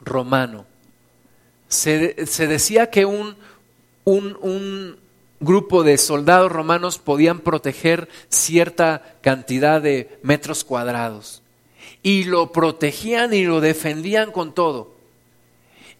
[0.00, 0.66] romano.
[1.72, 3.34] Se, decía que un,
[4.04, 4.96] un, un
[5.40, 11.42] grupo de soldados romanos podían proteger cierta cantidad de metros cuadrados.
[12.02, 14.94] Y lo protegían y lo defendían con todo.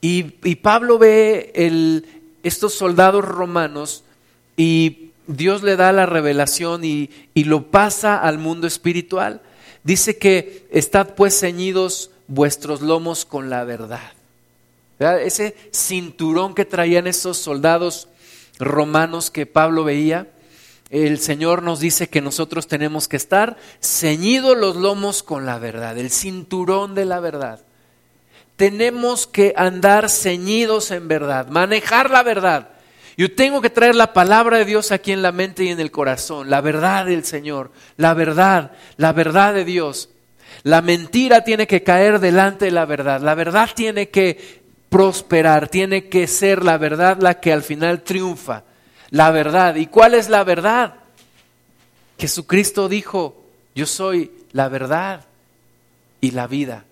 [0.01, 0.25] Y,
[0.57, 2.07] Pablo ve el,
[2.43, 4.05] estos soldados romanos
[4.57, 9.41] y Dios le da la revelación y, y lo pasa al mundo espiritual.
[9.85, 14.13] Dice que estad pues ceñidos vuestros lomos con la verdad.
[14.99, 18.09] Ese cinturón que traían esos soldados
[18.59, 20.29] romanos que Pablo veía,
[20.93, 25.97] el Señor nos dice que nosotros tenemos que estar ceñidos los lomos con la verdad,
[25.97, 27.61] el cinturón de la verdad.
[28.57, 32.69] Tenemos que andar ceñidos en verdad, manejar la verdad.
[33.17, 35.91] Yo tengo que traer la palabra de Dios aquí en la mente y en el
[35.91, 40.11] corazón, la verdad del Señor, la verdad, la verdad de Dios.
[40.63, 44.62] La mentira tiene que caer delante de la verdad, la verdad tiene que
[44.93, 48.63] prosperar, tiene que ser la verdad la que al final triunfa.
[49.09, 49.77] La verdad.
[49.77, 50.97] ¿Y cuál es la verdad?
[52.19, 53.43] Jesucristo dijo,
[53.75, 55.25] yo soy la verdad
[56.21, 56.85] y la vida.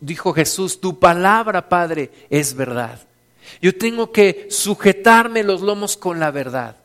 [0.00, 2.98] dijo Jesús, tu palabra, Padre, es verdad.
[3.60, 6.76] Yo tengo que sujetarme los lomos con la verdad.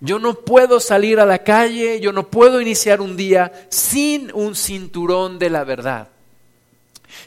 [0.00, 4.54] Yo no puedo salir a la calle, yo no puedo iniciar un día sin un
[4.54, 6.08] cinturón de la verdad.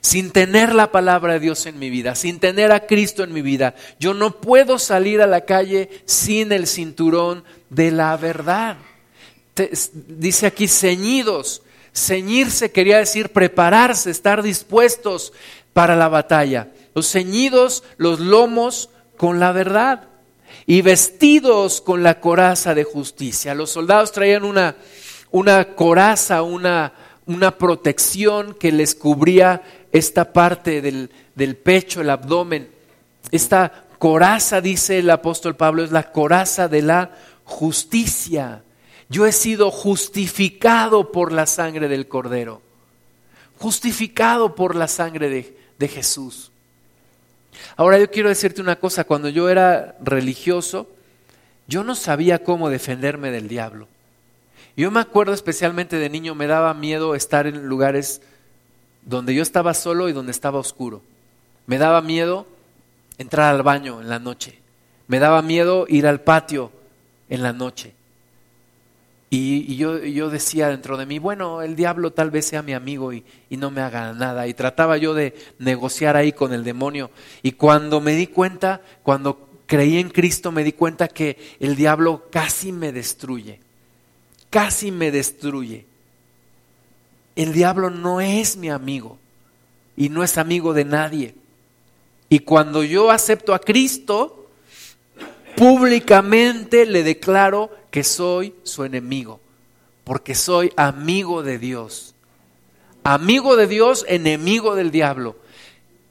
[0.01, 3.41] Sin tener la palabra de Dios en mi vida, sin tener a Cristo en mi
[3.41, 8.77] vida, yo no puedo salir a la calle sin el cinturón de la verdad.
[10.07, 11.61] dice aquí ceñidos.
[11.95, 15.31] Ceñirse quería decir prepararse, estar dispuestos
[15.73, 20.07] para la batalla los ceñidos los lomos con la verdad
[20.65, 23.55] y vestidos con la coraza de justicia.
[23.55, 24.75] Los soldados traían una,
[25.31, 26.93] una coraza, una,
[27.25, 32.69] una protección que les cubría esta parte del, del pecho, el abdomen.
[33.31, 37.11] Esta coraza, dice el apóstol Pablo, es la coraza de la
[37.45, 38.63] justicia.
[39.09, 42.61] Yo he sido justificado por la sangre del Cordero,
[43.59, 46.51] justificado por la sangre de, de Jesús.
[47.75, 50.89] Ahora yo quiero decirte una cosa, cuando yo era religioso,
[51.67, 53.87] yo no sabía cómo defenderme del diablo.
[54.75, 58.21] Yo me acuerdo especialmente de niño, me daba miedo estar en lugares
[59.05, 61.01] donde yo estaba solo y donde estaba oscuro.
[61.67, 62.47] Me daba miedo
[63.17, 64.59] entrar al baño en la noche.
[65.07, 66.71] Me daba miedo ir al patio
[67.29, 67.93] en la noche.
[69.29, 73.23] Y, yo, decía dentro de mí, bueno, el diablo tal vez sea mi amigo y,
[73.49, 74.47] no me haga nada.
[74.47, 77.09] Y trataba yo de negociar ahí con el demonio.
[77.41, 82.27] Y cuando me di cuenta, cuando creí en Cristo, me di cuenta que el diablo
[82.29, 83.59] casi me destruye.
[84.53, 85.87] Casi me destruye.
[87.35, 89.17] El diablo no es mi amigo
[89.97, 91.33] y no es amigo de nadie.
[92.29, 94.51] Y cuando yo acepto a Cristo,
[95.57, 99.39] públicamente le declaro que soy su enemigo,
[100.03, 102.13] porque soy amigo de Dios.
[103.03, 105.35] Amigo de Dios, enemigo del diablo.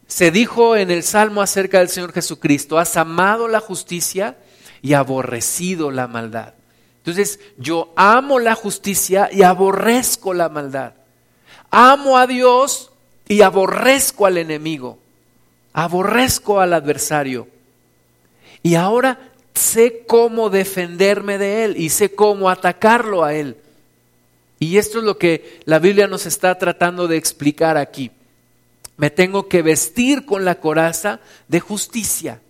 [0.09, 4.37] Se dijo en el Salmo acerca del Señor Jesucristo, has amado la justicia
[4.83, 6.55] y aborrecido la maldad.
[7.05, 10.95] Entonces, yo amo la justicia y aborrezco la maldad.
[11.69, 12.93] Amo a Dios
[13.27, 14.99] y aborrezco al enemigo.
[15.73, 17.49] Aborrezco al adversario.
[18.63, 19.19] Y ahora
[19.53, 23.57] sé cómo defenderme de él y sé cómo atacarlo a él.
[24.61, 28.13] Y esto es lo que la Biblia nos está tratando de explicar aquí.
[28.97, 32.41] Me tengo que vestir con la coraza de justicia.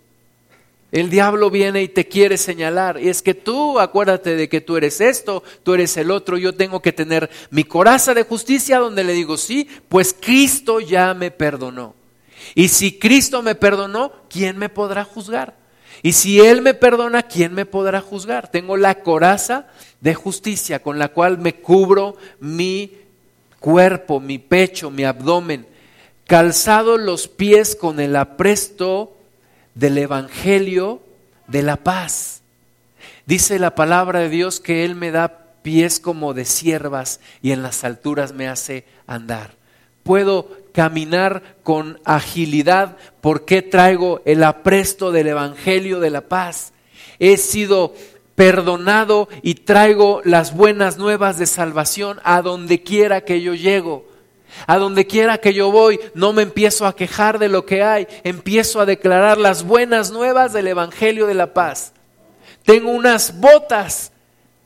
[0.93, 3.01] El diablo viene y te quiere señalar.
[3.01, 6.37] Y es que tú, acuérdate de que tú eres esto, tú eres el otro.
[6.37, 11.15] Yo tengo que tener mi coraza de justicia donde le digo, sí, pues Cristo ya
[11.15, 11.95] me perdonó.
[12.53, 15.55] Y si Cristo me perdonó, ¿quién me podrá juzgar?
[16.03, 18.51] Y si Él me perdona, ¿quién me podrá juzgar?
[18.51, 19.65] Tengo la coraza
[19.99, 22.91] de justicia con la cual me cubro mi
[23.59, 25.65] cuerpo, mi pecho, mi abdomen,
[26.27, 29.17] calzado los pies con el apresto
[29.75, 31.01] del Evangelio
[31.47, 32.41] de la paz.
[33.25, 37.63] Dice la palabra de Dios que Él me da pies como de siervas y en
[37.63, 39.55] las alturas me hace andar.
[40.03, 46.73] Puedo caminar con agilidad porque traigo el apresto del Evangelio de la paz.
[47.19, 47.93] he sido
[48.35, 54.05] perdonado y traigo las buenas nuevas de salvación a donde quiera que yo llego.
[54.67, 58.07] A donde quiera que yo voy, no me empiezo a quejar de lo que hay,
[58.23, 61.93] empiezo a declarar las buenas nuevas del Evangelio de la paz.
[62.63, 64.11] Tengo unas botas,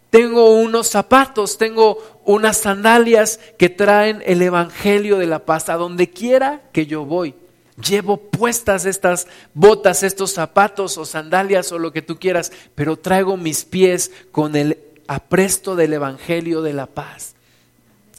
[0.09, 5.69] tengo unos zapatos, tengo unas sandalias que traen el Evangelio de la paz.
[5.69, 7.35] A donde quiera que yo voy,
[7.83, 13.37] Llevo puestas estas botas, estos zapatos o sandalias o lo que tú quieras, pero traigo
[13.37, 17.35] mis pies con el apresto del Evangelio de la paz.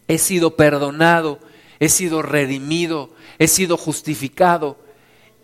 [0.06, 1.40] He sido perdonado,
[1.80, 4.76] he sido redimido, he sido justificado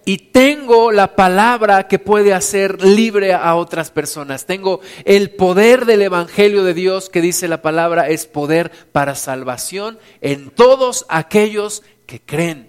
[0.07, 4.45] y tengo la palabra que puede hacer libre a otras personas.
[4.45, 9.99] Tengo el poder del Evangelio de Dios que dice la palabra es poder para salvación
[10.21, 12.69] en todos aquellos que creen.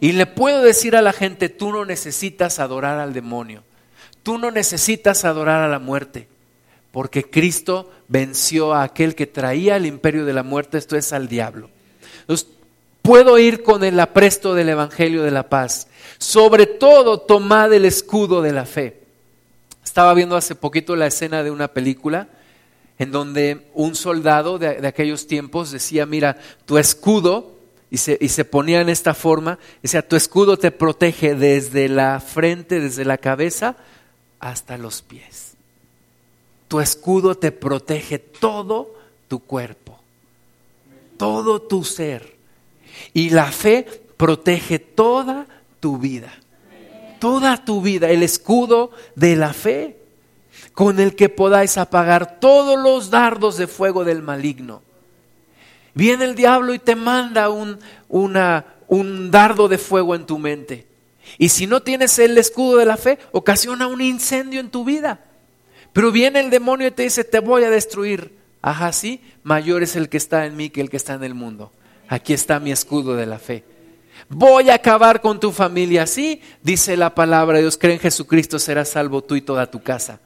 [0.00, 3.64] Y le puedo decir a la gente, tú no necesitas adorar al demonio,
[4.22, 6.28] tú no necesitas adorar a la muerte,
[6.92, 11.26] porque Cristo venció a aquel que traía el imperio de la muerte, esto es al
[11.26, 11.68] diablo.
[12.20, 12.46] Entonces,
[13.02, 15.88] puedo ir con el apresto del Evangelio de la paz.
[16.18, 19.02] Sobre todo, tomad el escudo de la fe.
[19.84, 22.28] Estaba viendo hace poquito la escena de una película
[22.98, 26.36] en donde un soldado de, de aquellos tiempos decía, mira,
[26.66, 27.58] tu escudo
[27.90, 33.04] y se, ponía en esta forma, decía, tu escudo te protege desde la frente, desde
[33.04, 33.76] la cabeza
[34.40, 35.54] hasta los pies.
[36.68, 38.94] Tu escudo te protege todo
[39.26, 39.98] tu cuerpo,
[41.16, 42.36] todo tu ser.
[43.12, 43.86] Y la fe
[44.16, 45.46] protege toda
[45.80, 46.32] tu vida,
[47.18, 49.96] toda tu vida, el escudo de la fe
[50.72, 54.82] con el que podáis apagar todos los dardos de fuego del maligno.
[55.94, 57.78] Viene el diablo y te manda un,
[58.08, 60.86] un dardo de fuego en tu mente.
[61.36, 65.20] Y si no tienes el escudo de la fe, ocasiona un incendio en tu vida.
[65.92, 68.36] Pero viene el demonio y te dice, te voy a destruir.
[68.62, 71.34] Ajá, sí, mayor es el que está en mí que el que está en el
[71.34, 71.72] mundo.
[72.08, 73.64] Aquí está mi escudo de la fe.
[74.28, 76.06] Voy a acabar con tu familia.
[76.06, 79.82] Sí, dice la palabra de Dios, cree en Jesucristo, serás salvo tú y toda tu
[79.82, 80.20] casa.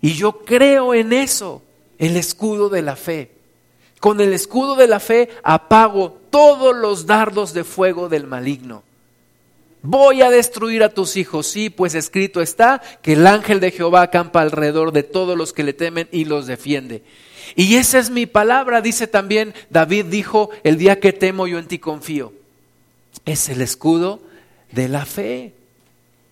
[0.00, 1.62] Y yo creo en eso,
[1.98, 3.32] el escudo de la fe.
[3.98, 8.82] Con el escudo de la fe apago todos los dardos de fuego del maligno.
[9.82, 14.02] Voy a destruir a tus hijos, sí, pues escrito está que el ángel de Jehová
[14.02, 17.02] acampa alrededor de todos los que le temen y los defiende.
[17.56, 21.68] Y esa es mi palabra, dice también David dijo, el día que temo yo en
[21.68, 22.32] ti confío.
[23.24, 24.20] Es el escudo
[24.72, 25.54] de la fe.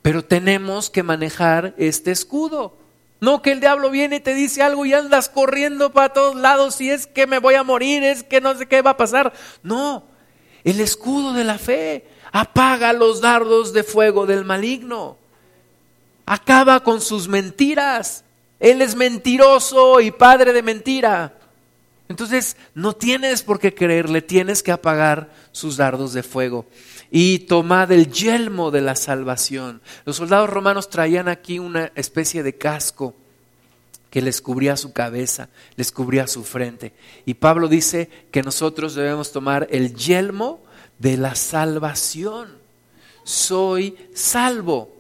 [0.03, 2.77] Pero tenemos que manejar este escudo.
[3.21, 6.81] No que el diablo viene y te dice algo y andas corriendo para todos lados
[6.81, 9.33] y es que me voy a morir, es que no sé qué va a pasar.
[9.63, 10.05] No,
[10.63, 15.17] el escudo de la fe apaga los dardos de fuego del maligno.
[16.27, 18.25] Acaba con sus mentiras.
[18.61, 21.35] Él es mentiroso y padre de mentira.
[22.09, 26.67] Entonces, no tienes por qué creerle, tienes que apagar sus dardos de fuego
[27.11, 29.81] y tomad el yelmo de la salvación.
[30.05, 33.15] Los soldados romanos traían aquí una especie de casco
[34.11, 36.95] que les cubría su cabeza, les cubría su frente.
[37.27, 40.63] Y Pablo dice que nosotros debemos tomar el yelmo
[40.99, 42.57] de la salvación.
[43.25, 44.98] Soy salvo.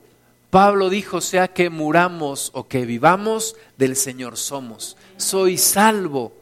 [0.50, 4.96] Pablo dijo, sea que muramos o que vivamos, del Señor somos.
[5.18, 6.32] Soy salvo.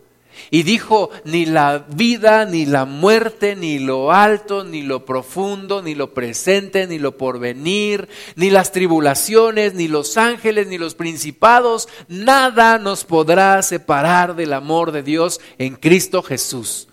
[0.51, 5.95] Y dijo, ni la vida, ni la muerte, ni lo alto, ni lo profundo, ni
[5.95, 12.79] lo presente, ni lo porvenir, ni las tribulaciones, ni los ángeles, ni los principados, nada
[12.79, 16.89] nos podrá separar del amor de Dios en Cristo Jesús.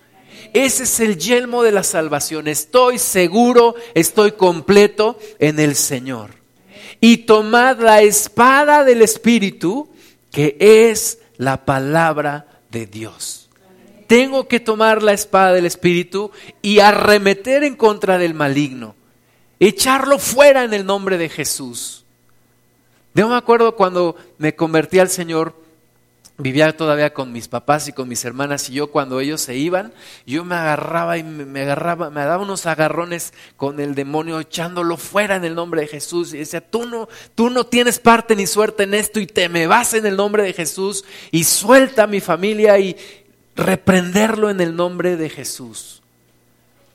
[0.54, 2.48] Ese es el yelmo de la salvación.
[2.48, 6.43] Estoy seguro, estoy completo en el Señor.
[7.06, 9.90] Y tomad la espada del Espíritu,
[10.32, 13.50] que es la palabra de Dios.
[14.08, 16.32] Tengo que tomar la espada del Espíritu
[16.62, 18.96] y arremeter en contra del maligno.
[19.60, 22.06] Echarlo fuera en el nombre de Jesús.
[23.14, 25.62] Yo me acuerdo cuando me convertí al Señor,
[26.38, 29.94] vivía todavía con mis papás y con mis hermanas y yo cuando ellos se iban,
[30.26, 35.36] yo me agarraba y me, agarraba, me daba unos agarrones con el demonio echándolo fuera
[35.36, 38.84] en el nombre de Jesús y decía, tú no, tú no tienes parte ni suerte
[38.84, 42.20] en esto y te me vas en el nombre de Jesús y suelta a mi
[42.20, 42.98] familia y
[43.56, 46.02] reprenderlo en el nombre de Jesús.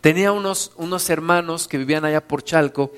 [0.01, 2.93] Tenía unos, unos hermanos que vivían allá por Chalco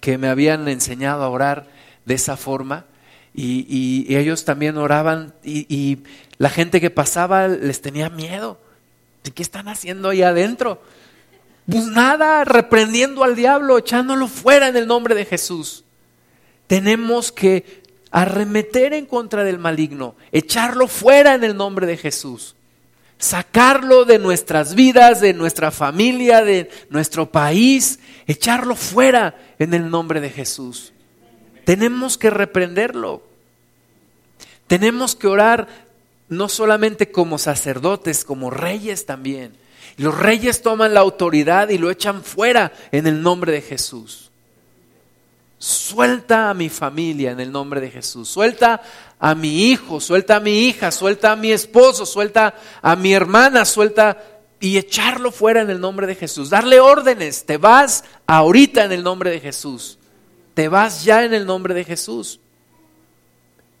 [0.00, 1.68] que me habían enseñado a orar
[2.04, 2.86] de esa forma
[3.34, 5.98] y, ellos también oraban y,
[6.38, 8.58] la gente que pasaba les tenía miedo.
[9.22, 10.82] ¿De qué están haciendo ahí adentro?
[11.70, 15.84] Pues nada, reprendiendo al diablo, echándolo fuera en el nombre de Jesús.
[16.66, 22.56] Tenemos que arremeter en contra del maligno, echarlo fuera en el nombre de Jesús,
[23.18, 30.20] sacarlo de nuestras vidas, de nuestra familia, de nuestro país, echarlo fuera en el nombre
[30.20, 30.92] de Jesús.
[31.70, 33.22] Tenemos que reprenderlo.
[34.66, 35.68] Tenemos que orar
[36.28, 39.52] no solamente como sacerdotes, como reyes también.
[39.96, 44.32] Los reyes toman la autoridad y lo echan fuera en el nombre de Jesús.
[45.60, 48.28] Suelta a mi familia en el nombre de Jesús.
[48.28, 48.82] Suelta
[49.20, 52.52] a mi hijo, suelta a mi hija, suelta a mi esposo, suelta
[52.82, 54.20] a mi hermana, suelta
[54.58, 56.50] y echarlo fuera en el nombre de Jesús.
[56.50, 57.46] Darle órdenes.
[57.46, 59.99] Te vas ahorita en el nombre de Jesús.
[60.54, 62.40] Te vas ya en el nombre de Jesús.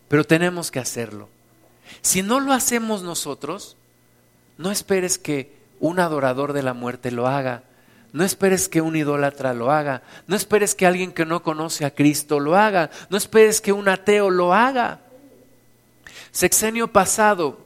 [0.08, 1.28] Pero tenemos que hacerlo.
[2.02, 3.76] Si no lo hacemos nosotros,
[4.58, 7.64] no esperes que un adorador de la muerte lo haga.
[8.12, 10.02] No esperes que un idólatra lo haga.
[10.26, 12.90] No esperes que alguien que no conoce a Cristo lo haga.
[13.08, 15.00] No esperes que un ateo lo haga.
[16.32, 17.64] Sexenio pasado,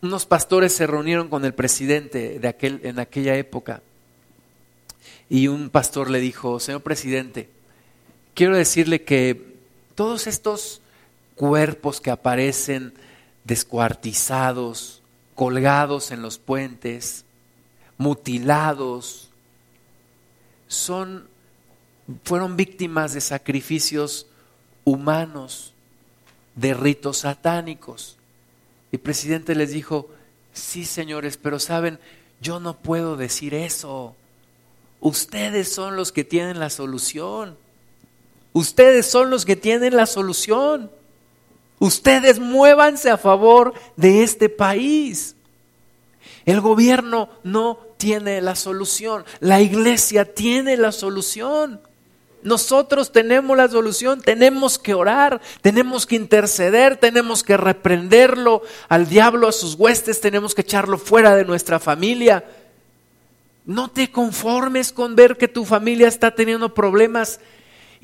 [0.00, 3.82] unos pastores se reunieron con el presidente de aquel, en aquella época.
[5.28, 7.48] Y un pastor le dijo, señor presidente,
[8.34, 9.56] quiero decirle que
[9.94, 10.80] todos estos
[11.34, 12.94] cuerpos que aparecen
[13.44, 15.02] descuartizados,
[15.34, 17.24] colgados en los puentes,
[17.98, 19.30] mutilados,
[20.68, 21.28] son,
[22.24, 24.26] fueron víctimas de sacrificios
[24.84, 25.74] humanos,
[26.54, 28.16] de ritos satánicos.
[28.90, 30.10] El presidente les dijo,
[30.52, 31.98] sí señores, pero saben,
[32.40, 34.14] yo no puedo decir eso.
[35.00, 37.56] Ustedes son los que tienen la solución.
[38.52, 40.90] Ustedes son los que tienen la solución.
[41.78, 45.36] Ustedes muévanse a favor de este país.
[46.44, 51.80] El gobierno no tiene la solución, la iglesia tiene la solución.
[52.42, 59.46] Nosotros tenemos la solución, tenemos que orar, tenemos que interceder, tenemos que reprenderlo al diablo,
[59.46, 62.44] a sus huestes, tenemos que echarlo fuera de nuestra familia.
[63.64, 67.38] No te conformes con ver que tu familia está teniendo problemas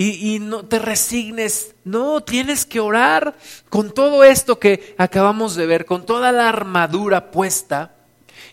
[0.01, 1.74] y, no te resignes.
[1.82, 3.36] No, tienes que orar
[3.68, 7.96] con todo esto que acabamos de ver, con toda la armadura puesta.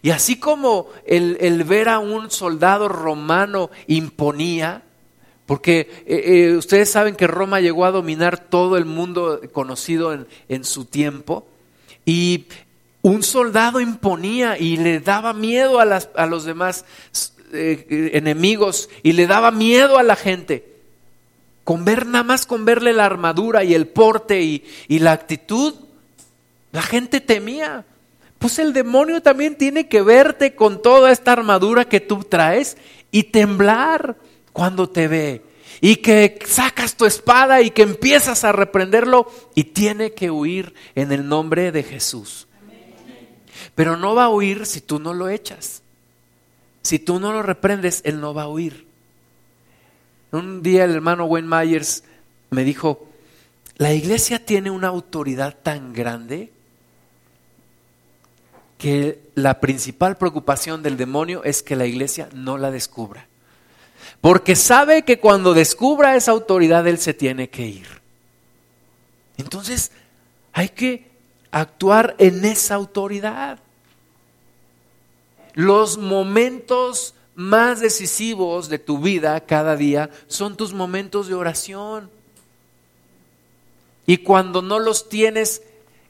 [0.01, 4.81] Y así como el, ver a un soldado romano imponía,
[5.45, 10.17] porque eh, eh, ustedes saben que Roma llegó a dominar todo el mundo conocido
[10.49, 11.47] en, su tiempo,
[12.07, 12.45] y
[13.03, 16.85] un soldado imponía y le daba miedo a los demás
[17.53, 20.74] eh, enemigos y le daba miedo a la gente.
[21.65, 25.73] Con ver nada más con verle la armadura y el porte y, y la actitud,
[26.71, 27.85] la gente temía.
[28.39, 32.77] Pues el demonio también tiene que verte con toda esta armadura que tú traes
[33.11, 34.15] y temblar
[34.53, 35.41] cuando te ve.
[35.81, 41.11] Y que sacas tu espada y que empiezas a reprenderlo y tiene que huir en
[41.11, 42.47] el nombre de Jesús.
[43.73, 45.81] Pero no va a huir si tú no lo echas.
[46.81, 48.84] Si tú no lo reprendes, él no va a huir.
[50.35, 52.03] Un día el hermano Wayne Myers
[52.49, 53.07] me dijo,
[53.77, 56.51] la iglesia tiene una autoridad tan grande
[58.77, 63.27] que la principal preocupación del demonio es que la iglesia no la descubra.
[64.21, 67.87] Porque sabe que cuando descubra esa autoridad él se tiene que ir.
[69.37, 69.91] Entonces
[70.53, 71.09] hay que
[71.51, 73.59] actuar en esa autoridad.
[75.53, 82.09] Los momentos más decisivos de tu vida cada día son tus momentos de oración.
[84.07, 85.61] Y cuando no los tienes,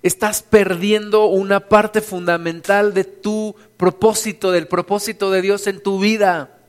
[0.04, 6.60] estás perdiendo una parte fundamental de tu propósito, del propósito de Dios en tu vida.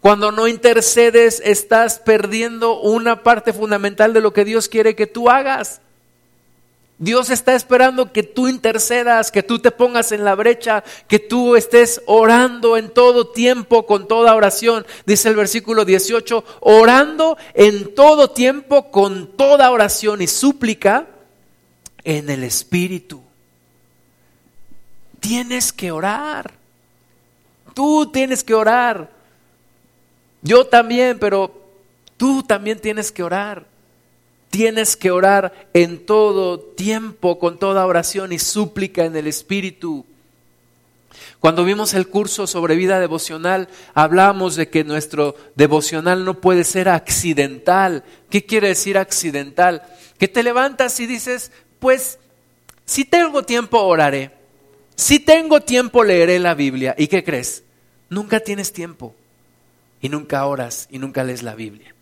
[0.00, 5.30] Cuando no intercedes, estás perdiendo una parte fundamental de lo que Dios quiere que tú
[5.30, 5.80] hagas.
[6.98, 11.54] Dios está esperando que tú intercedas, que tú te pongas en la brecha, que tú
[11.54, 14.86] estés orando en todo tiempo con toda oración.
[15.04, 21.06] Dice el versículo 18, orando en todo tiempo con toda oración y súplica
[22.02, 23.20] en el Espíritu.
[25.20, 26.54] Tienes que orar.
[27.74, 29.10] Tú tienes que orar.
[30.40, 31.68] Yo también, pero
[32.16, 33.66] tú también tienes que orar.
[34.50, 40.06] Tienes que orar en todo tiempo, con toda oración y súplica en el Espíritu.
[41.40, 46.88] Cuando vimos el curso sobre vida devocional, hablamos de que nuestro devocional no puede ser
[46.88, 48.04] accidental.
[48.30, 49.82] ¿Qué quiere decir accidental?
[50.18, 52.18] Que te levantas y dices, pues
[52.84, 54.30] si tengo tiempo oraré,
[54.94, 56.94] si tengo tiempo leeré la Biblia.
[56.96, 57.64] ¿Y qué crees?
[58.08, 59.14] Nunca tienes tiempo
[60.00, 61.95] y nunca oras y nunca lees la Biblia.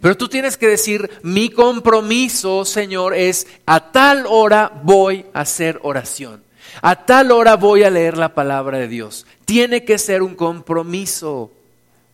[0.00, 5.80] Pero tú tienes que decir, mi compromiso, Señor, es a tal hora voy a hacer
[5.82, 6.42] oración.
[6.82, 9.26] A tal hora voy a leer la palabra de Dios.
[9.44, 11.50] Tiene que ser un compromiso.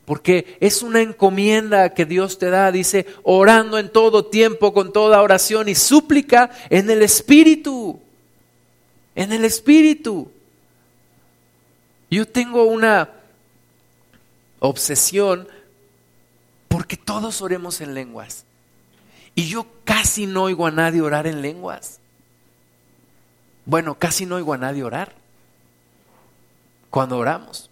[0.05, 5.23] Porque es una encomienda que Dios te da, dice, orando en todo tiempo, con toda
[5.23, 8.01] oración y súplica en el Espíritu.
[9.15, 10.31] En el Espíritu.
[12.11, 13.09] Yo tengo una
[14.61, 15.49] obsesión
[16.75, 18.45] porque todos oremos en lenguas.
[19.37, 22.01] Y yo casi no oigo a nadie orar en lenguas.
[23.65, 25.15] Bueno, casi no oigo a nadie orar
[26.91, 27.71] cuando oramos.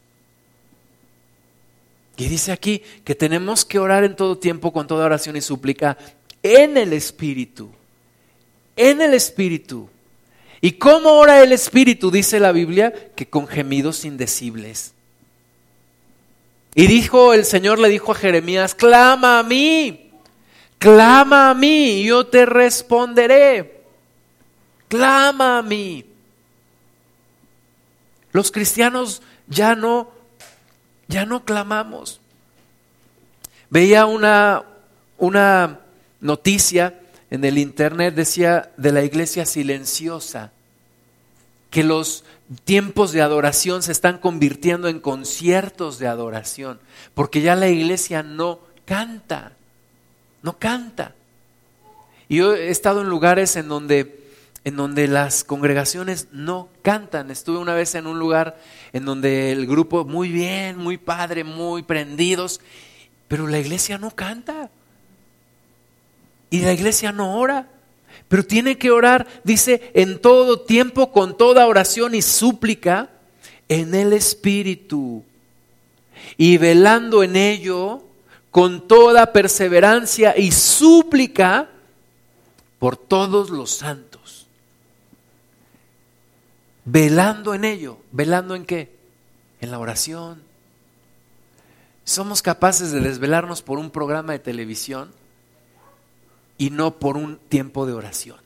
[2.16, 5.98] Y dice aquí que tenemos que orar en todo tiempo con toda oración y súplica
[6.40, 7.72] en el Espíritu.
[8.76, 9.90] En el Espíritu.
[10.60, 12.12] ¿Y cómo ora el Espíritu?
[12.12, 14.94] Dice la Biblia que con gemidos indecibles.
[16.74, 20.10] Y dijo el Señor le dijo a Jeremías, clama a mí,
[20.78, 23.82] clama a mí yo te responderé.
[24.88, 26.04] Clama a mí.
[28.32, 30.12] Los cristianos ya no
[31.12, 32.20] ya no clamamos.
[33.70, 34.64] Veía una,
[35.18, 35.80] una
[36.20, 36.98] noticia
[37.30, 40.52] en el internet, decía de la iglesia silenciosa,
[41.70, 42.24] que los
[42.64, 46.80] tiempos de adoración se están convirtiendo en conciertos de adoración,
[47.14, 49.52] porque ya la iglesia no canta,
[50.42, 51.14] no canta.
[52.28, 54.22] Y yo he estado en lugares en donde
[54.64, 57.30] en donde las congregaciones no cantan.
[57.30, 58.60] Estuve una vez en un lugar
[58.92, 62.60] en donde el grupo muy bien, muy padre, muy prendidos,
[63.28, 64.70] pero la iglesia no canta.
[66.50, 67.71] Y la iglesia no ora.
[68.32, 73.10] Pero tiene que orar, dice, en todo tiempo, con toda oración y súplica,
[73.68, 75.22] en el Espíritu.
[76.38, 78.02] Y velando en ello,
[78.50, 81.68] con toda perseverancia y súplica,
[82.78, 84.12] por todos los santos
[86.84, 87.98] velando en ello.
[88.10, 88.94] ¿Velando en qué?
[89.60, 90.42] En la oración.
[92.04, 95.12] Somos capaces de desvelarnos por un programa de televisión
[96.58, 98.38] y no por un tiempo de oración.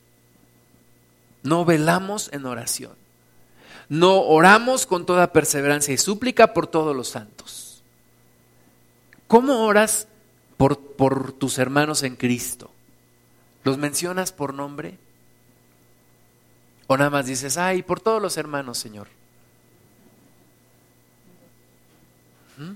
[1.43, 2.93] No velamos en oración.
[3.89, 7.83] No oramos con toda perseverancia y súplica por todos los santos.
[9.29, 10.09] ¿Cómo oras
[10.57, 12.71] por, tus hermanos en Cristo?
[13.65, 14.99] ¿Los mencionas por nombre?
[16.87, 19.09] O nada más dices, ay, por todos los hermanos, Señor.
[22.57, 22.73] ¿Mm?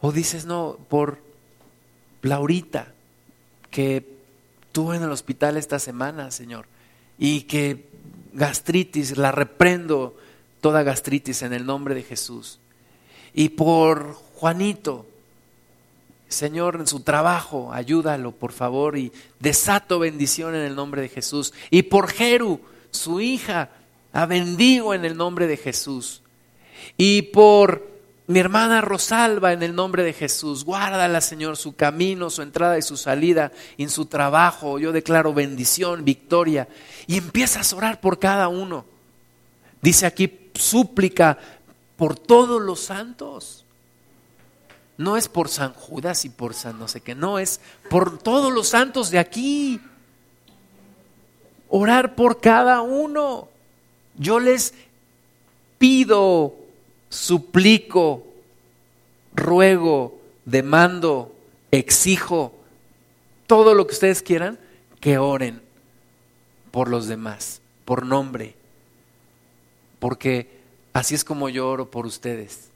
[0.00, 1.20] O dices, no, por
[2.22, 2.92] Laurita,
[3.76, 4.06] que
[4.62, 6.64] estuvo en el hospital esta semana, Señor,
[7.18, 7.90] y que
[8.32, 10.16] gastritis, la reprendo
[10.62, 12.58] toda gastritis en el nombre de Jesús.
[13.34, 15.04] Y por Juanito,
[16.26, 21.52] Señor, en su trabajo, ayúdalo, por favor, y desato bendición en el nombre de Jesús.
[21.68, 23.68] Y por Jeru, su hija,
[24.10, 26.22] a bendigo en el nombre de Jesús.
[26.96, 27.95] Y por
[28.28, 32.82] mi hermana Rosalba, en el nombre de Jesús, guárdala, Señor, su camino, su entrada y
[32.82, 34.78] su salida, en su trabajo.
[34.80, 36.66] Yo declaro bendición, victoria.
[37.06, 38.84] Y empiezas a orar por cada uno.
[39.80, 41.38] Dice aquí, súplica
[41.96, 43.64] por todos los santos.
[44.98, 47.60] No es por San Judas y por San no sé qué, no, es
[47.90, 49.80] por todos los santos de aquí.
[51.68, 53.48] Orar por cada uno.
[54.16, 54.72] Yo les
[55.78, 56.54] pido,
[57.08, 58.26] suplico,
[59.34, 61.34] ruego, demando,
[61.70, 62.54] exijo,
[63.46, 64.58] todo lo que ustedes quieran,
[65.00, 65.60] que oren
[66.70, 68.54] por los demás, por nombre,
[69.98, 70.60] porque
[70.92, 72.70] así es como yo oro por ustedes.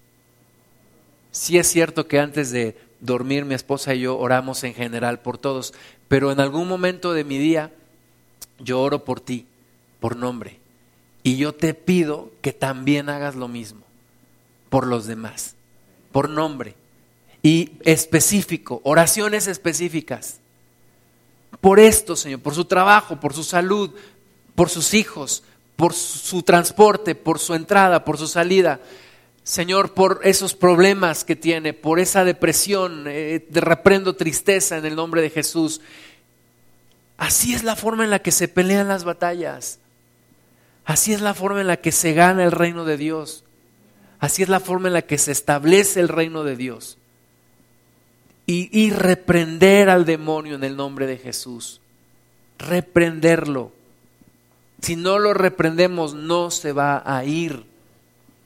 [1.33, 5.39] Sí es cierto que antes de dormir mi esposa y yo oramos en general por
[5.39, 5.75] todos,
[6.09, 7.73] pero en algún momento de mi día
[8.59, 9.47] yo oro por ti,
[10.01, 10.59] por nombre.
[11.23, 13.90] Y yo te pido que también hagas lo mismo
[14.71, 15.57] por los demás,
[16.13, 16.75] por nombre.
[17.43, 20.41] Y específico, oraciones específicas.
[21.61, 23.91] Por esto, Señor, por su trabajo, por su salud,
[24.55, 25.43] por sus hijos,
[25.77, 28.81] por su transporte, por su entrada, por su salida.
[29.43, 35.23] Señor, por esos problemas que tiene, por esa depresión, eh, reprendo tristeza en el nombre
[35.23, 35.81] de Jesús.
[37.17, 39.79] Así es la forma en la que se pelean las batallas.
[40.85, 43.45] Así es la forma en la que se gana el reino de Dios.
[44.21, 46.99] Así es la forma en la que se establece el reino de Dios.
[48.47, 51.81] Y, y reprender al demonio en el nombre de Jesús.
[52.59, 53.73] Reprenderlo.
[54.83, 57.71] Si no lo reprendemos, no se va a ir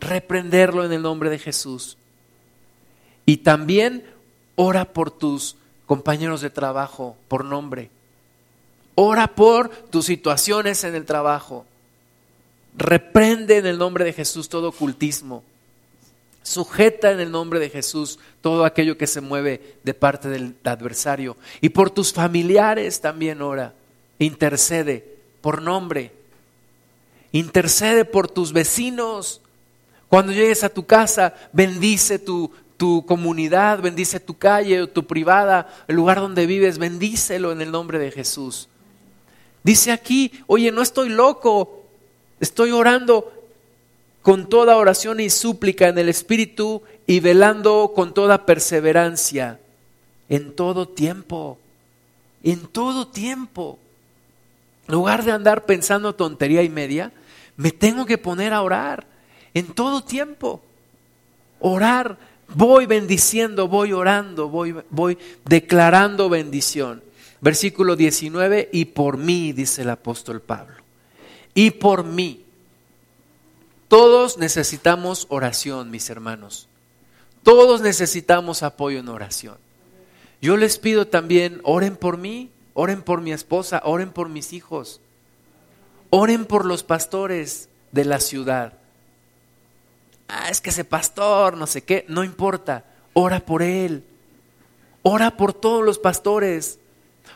[0.05, 1.97] reprenderlo en el nombre de Jesús.
[3.27, 4.05] Y también
[4.55, 5.57] ora por tus
[5.87, 7.91] compañeros de trabajo por nombre.
[8.95, 11.64] Ora por tus situaciones en el trabajo.
[12.77, 15.43] Reprende en el nombre de Jesús todo ocultismo.
[16.45, 21.39] Sujeta en el nombre de Jesús todo aquello que se mueve de parte del adversario.
[21.63, 23.73] Y por tus familiares también ora.
[24.19, 26.13] Intercede por nombre.
[27.33, 29.41] Intercede por tus vecinos.
[30.09, 35.97] Cuando llegues a tu casa, bendice tu, tu comunidad, bendice tu calle, tu privada, el
[35.97, 38.69] lugar donde vives, bendícelo en el nombre de Jesús.
[39.63, 41.87] Dice aquí, oye, no estoy loco,
[42.39, 43.33] estoy orando
[44.25, 49.61] con toda oración y súplica en el Espíritu y velando con toda perseverancia
[50.31, 51.59] en todo tiempo,
[52.43, 53.79] en todo tiempo.
[54.89, 57.12] En lugar de andar pensando tontería y media,
[57.59, 59.07] me tengo que poner a orar
[59.53, 60.62] en todo tiempo.
[61.61, 62.16] Orar,
[62.49, 67.03] voy bendiciendo, voy orando, voy, voy declarando bendición.
[67.43, 70.77] Versículo 19, y por mí, dice el apóstol Pablo,
[71.53, 72.44] y por mí.
[73.89, 76.68] Todos necesitamos oración, mis hermanos.
[77.43, 79.57] Todos necesitamos apoyo en oración.
[80.41, 85.01] Yo les pido también, oren por mí, oren por mi esposa, oren por mis hijos,
[86.11, 88.74] oren por los pastores de la ciudad.
[90.28, 94.05] Ah, es que ese pastor, no sé qué, no importa, ora por él,
[95.03, 96.78] ora por todos los pastores,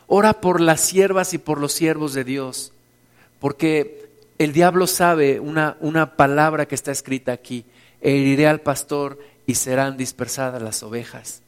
[0.07, 2.73] Ora por las siervas y por los siervos de Dios,
[3.41, 4.08] porque
[4.39, 7.65] el diablo sabe una, una palabra que está escrita aquí,
[8.01, 11.43] heriré al pastor y serán dispersadas las ovejas.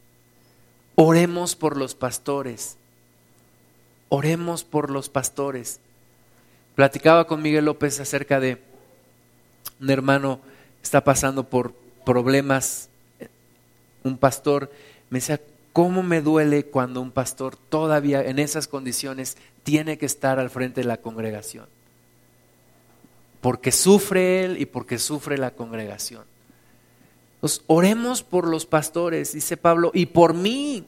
[0.96, 2.76] Oremos por los pastores,
[4.08, 5.80] oremos por los pastores.
[6.74, 8.60] Platicaba con Miguel López acerca de
[9.80, 10.40] un hermano
[10.82, 11.74] está pasando por
[12.04, 12.88] problemas,
[14.02, 14.70] un pastor,
[15.10, 15.40] me decía,
[15.72, 20.80] ¿Cómo me duele cuando un pastor todavía en esas condiciones tiene que estar al frente
[20.80, 21.66] de la congregación?
[23.40, 26.24] Porque sufre él y porque sufre la congregación.
[27.36, 30.84] Entonces, oremos por los pastores, dice Pablo, y por mí,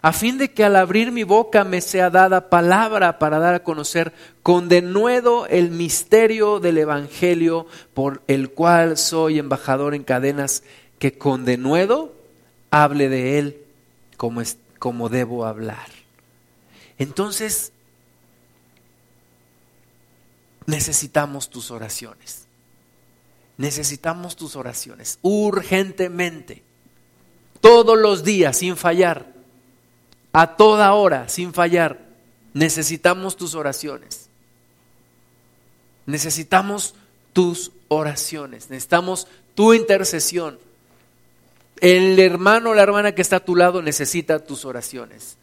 [0.00, 3.62] a fin de que al abrir mi boca me sea dada palabra para dar a
[3.64, 4.12] conocer
[4.44, 10.62] con denuedo el misterio del Evangelio por el cual soy embajador en cadenas,
[11.00, 12.12] que con denuedo
[12.70, 13.56] hable de él
[14.16, 15.88] como, es, como debo hablar.
[16.96, 17.72] Entonces,
[20.66, 22.46] necesitamos tus oraciones.
[23.56, 26.62] Necesitamos tus oraciones urgentemente,
[27.60, 29.32] todos los días, sin fallar,
[30.32, 32.00] a toda hora, sin fallar.
[32.54, 34.28] Necesitamos tus oraciones.
[36.06, 36.94] Necesitamos
[37.32, 38.70] tus oraciones.
[38.70, 40.58] Necesitamos tu intercesión.
[41.80, 45.36] El hermano o la hermana que está a tu lado necesita tus oraciones.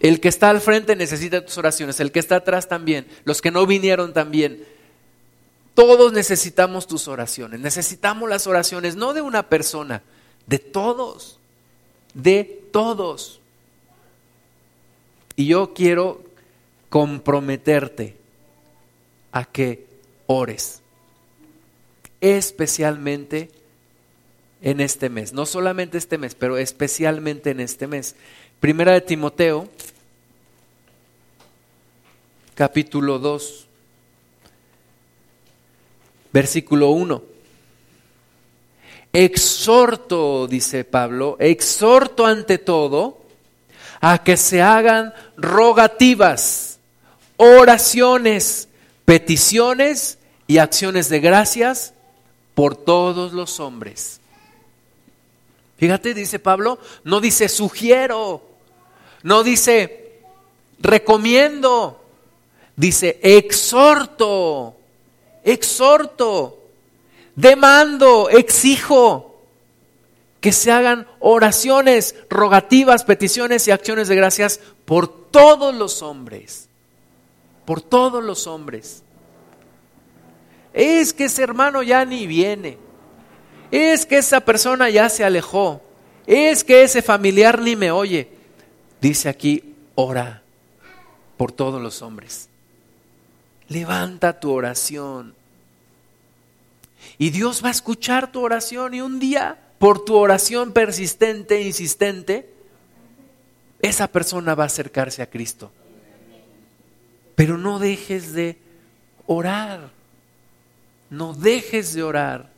[0.00, 2.00] El que está al frente necesita tus oraciones.
[2.00, 3.06] El que está atrás también.
[3.24, 4.64] Los que no vinieron también.
[5.74, 7.60] Todos necesitamos tus oraciones.
[7.60, 10.02] Necesitamos las oraciones no de una persona,
[10.46, 11.38] de todos.
[12.14, 13.40] De todos.
[15.36, 16.24] Y yo quiero
[16.88, 18.16] comprometerte
[19.32, 19.86] a que
[20.26, 20.80] ores.
[22.22, 23.50] Especialmente
[24.62, 25.32] en este mes.
[25.32, 28.16] No solamente este mes, pero especialmente en este mes.
[28.60, 29.66] Primera de Timoteo,
[32.54, 33.66] capítulo 2,
[36.30, 37.22] versículo 1.
[39.14, 43.22] Exhorto, dice Pablo, exhorto ante todo
[44.02, 46.80] a que se hagan rogativas,
[47.38, 48.68] oraciones,
[49.06, 51.94] peticiones y acciones de gracias
[52.54, 54.20] por todos los hombres
[55.80, 58.42] Fíjate, dice Pablo, no dice sugiero,
[59.22, 60.20] no dice
[60.78, 62.02] recomiendo,
[62.76, 64.76] dice exhorto,
[65.44, 66.58] exhorto,
[67.34, 69.44] demando, exijo
[70.40, 76.68] que se hagan oraciones, rogativas, peticiones y acciones de gracias por todos los hombres,
[77.66, 79.02] por todos los hombres.
[80.72, 82.78] Es que ese hermano ya ni viene
[83.70, 85.80] es que esa persona ya se alejó,
[86.26, 88.39] es que ese familiar ni me oye.
[89.00, 90.42] Dice aquí, ora
[91.36, 92.48] por todos los hombres.
[93.68, 95.34] Levanta tu oración.
[97.16, 101.66] Y Dios va a escuchar tu oración y un día, por tu oración persistente e
[101.66, 102.52] insistente,
[103.80, 105.72] esa persona va a acercarse a Cristo.
[107.34, 108.58] Pero no dejes de
[109.26, 109.88] orar.
[111.08, 112.50] No dejes de orar.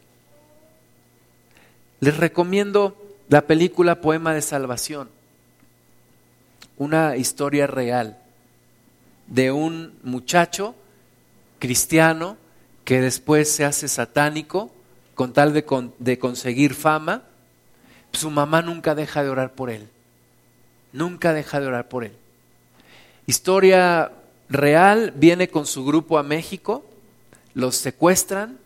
[2.01, 2.97] Les recomiendo
[3.29, 5.09] la película Poema de Salvación.
[6.83, 8.19] Una historia real
[9.29, 10.75] de un muchacho
[11.61, 12.37] cristiano
[12.85, 14.73] que después se hace satánico
[15.15, 17.23] con tal de, conseguir fama.
[18.13, 19.89] Su mamá nunca deja de orar por él.
[20.93, 22.13] Nunca deja de orar por él.
[23.27, 24.11] Historia
[24.49, 26.85] real, viene con su grupo a México,
[27.55, 28.59] los secuestran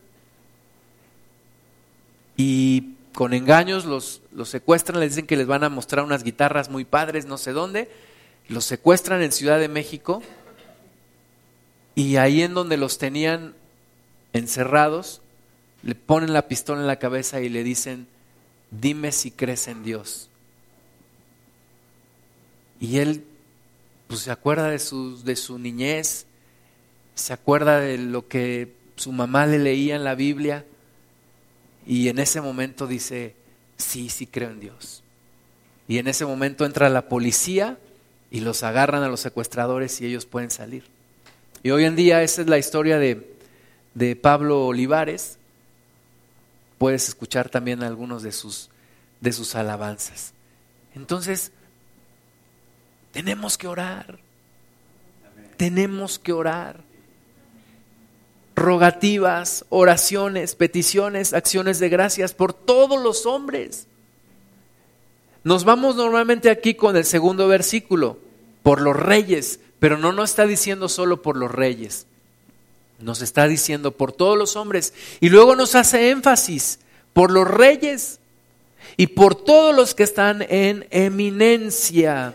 [2.37, 6.71] y con engaños los, los secuestran, les dicen que les van a mostrar unas guitarras
[6.71, 7.89] muy padres, no sé dónde,
[8.49, 10.23] los secuestran en Ciudad de México
[11.95, 13.55] y ahí en donde los tenían
[14.33, 15.23] encerrados,
[15.83, 18.07] le ponen la pistola en la cabeza y le dicen,
[18.71, 20.29] dime si crees en Dios.
[22.81, 23.25] Y él
[24.07, 26.27] pues se acuerda de su, de su niñez,
[27.15, 30.65] se acuerda de lo que su mamá le leía en la Biblia
[31.87, 33.35] y en ese momento dice,
[33.79, 35.03] sí, sí creo en Dios.
[35.89, 37.79] Y en ese momento entra la policía
[38.31, 40.85] y los agarran a los secuestradores y ellos pueden salir.
[41.63, 43.35] Y hoy en día esa es la historia de,
[43.95, 45.39] de Pablo Olivares.
[46.79, 48.71] Puedes escuchar también algunos de sus,
[49.21, 50.33] de sus alabanzas.
[50.95, 51.53] Entonces,
[53.13, 54.19] tenemos que orar.
[55.57, 56.81] Tenemos que orar.
[58.55, 63.87] Rogativas, oraciones, peticiones, acciones de gracias por todos los hombres.
[65.47, 68.19] Nos vamos normalmente aquí con el segundo versículo,
[68.65, 72.09] por los reyes, pero no nos está diciendo solo por los reyes,
[72.99, 74.93] nos está diciendo por todos los hombres.
[75.21, 76.81] Y luego nos hace énfasis
[77.13, 78.19] por los reyes
[78.97, 82.35] y por todos los que están en eminencia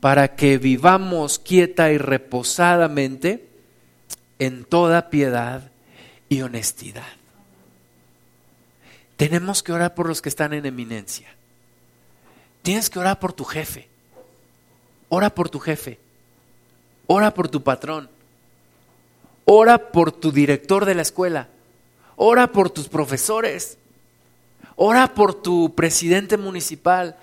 [0.00, 3.48] para que vivamos quieta y reposadamente
[4.38, 5.70] en toda piedad
[6.28, 7.08] y honestidad.
[9.16, 11.35] Tenemos que orar por los que están en eminencia.
[12.66, 13.88] Tienes que orar por tu jefe.
[15.08, 16.00] Ora por tu jefe.
[17.06, 18.10] Ora por tu patrón.
[19.44, 21.46] Ora por tu director de la escuela.
[22.16, 23.78] Ora por tus profesores.
[24.74, 27.16] Ora por tu presidente municipal.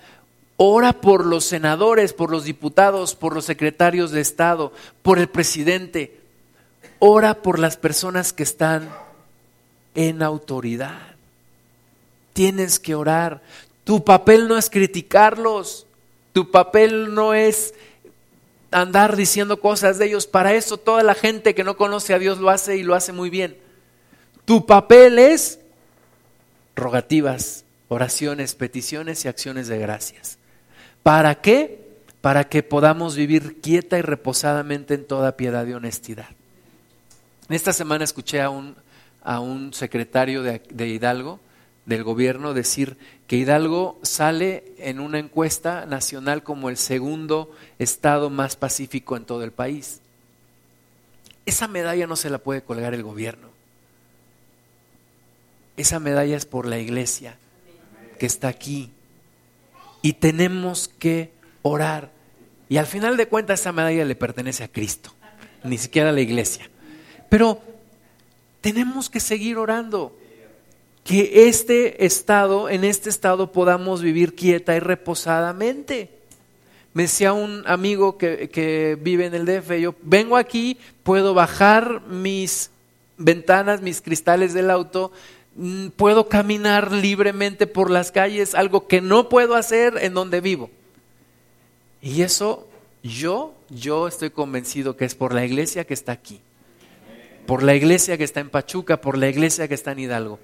[0.56, 4.72] Ora por los senadores, por los diputados, por los secretarios de Estado,
[5.02, 6.22] por el presidente.
[7.00, 8.88] Ora por las personas que están
[9.94, 11.16] en autoridad.
[12.32, 13.42] Tienes que orar.
[13.84, 15.86] Tu papel no es criticarlos.
[16.32, 17.74] Tu papel no es
[18.70, 20.26] andar diciendo cosas de ellos.
[20.26, 23.12] Para eso toda la gente que no conoce a Dios lo hace y lo hace
[23.12, 23.56] muy bien.
[24.44, 25.60] Tu papel es
[26.74, 30.38] rogativas, oraciones, peticiones y acciones de gracias.
[31.02, 31.84] ¿Para qué?
[32.20, 36.28] Para que podamos vivir quieta y reposadamente en toda piedad y honestidad.
[37.48, 38.74] Esta semana escuché a un,
[39.22, 41.38] a un secretario de, de Hidalgo,
[41.86, 48.56] del gobierno, decir que Hidalgo sale en una encuesta nacional como el segundo estado más
[48.56, 50.00] pacífico en todo el país.
[51.46, 53.48] Esa medalla no se la puede colgar el gobierno.
[55.76, 57.36] Esa medalla es por la iglesia
[58.18, 58.90] que está aquí
[60.02, 61.32] y tenemos que
[61.62, 62.10] orar.
[62.68, 65.12] Y al final de cuentas esa medalla le pertenece a Cristo,
[65.64, 66.70] ni siquiera a la iglesia.
[67.28, 67.60] Pero
[68.60, 70.16] tenemos que seguir orando.
[71.04, 76.10] Que este estado, en este estado podamos vivir quieta y reposadamente.
[76.92, 82.02] Me decía un amigo que, que vive en el DF, yo vengo aquí, puedo bajar
[82.08, 82.70] mis
[83.16, 85.12] ventanas, mis cristales del auto,
[85.56, 90.70] Mm, puedo caminar libremente por las calles, algo que no puedo hacer en donde vivo.
[92.02, 92.68] Y eso
[93.02, 96.40] yo, yo estoy convencido que es por la iglesia que está aquí,
[97.46, 100.40] por la iglesia que está en Pachuca, por la iglesia que está en Hidalgo.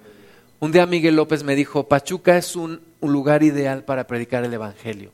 [0.61, 5.11] Un día Miguel López me dijo, Pachuca es un, lugar ideal para predicar el Evangelio.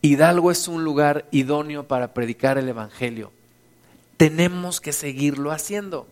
[0.00, 3.30] Hidalgo es un lugar idóneo para predicar el Evangelio.
[4.16, 6.08] Tenemos que seguirlo haciendo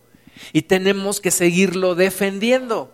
[0.53, 2.91] y tenemos que seguirlo defendiendo.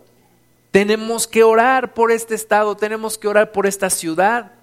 [0.72, 4.54] Tenemos que orar por este estado, tenemos que orar por esta ciudad,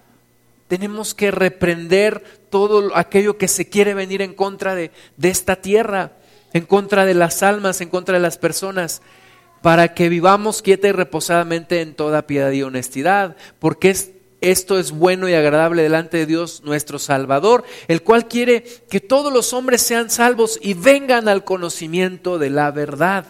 [0.67, 4.91] tenemos que reprender todo aquello que se quiere venir en contra de
[5.21, 6.13] esta tierra,
[6.53, 9.03] en contra de las almas, en contra de las personas,
[9.65, 14.91] para que vivamos quieta y reposadamente en toda piedad y honestidad, porque es esto es
[14.91, 19.81] bueno y agradable delante de Dios nuestro Salvador, el cual quiere que todos los hombres
[19.81, 23.25] sean salvos y vengan al conocimiento de la verdad.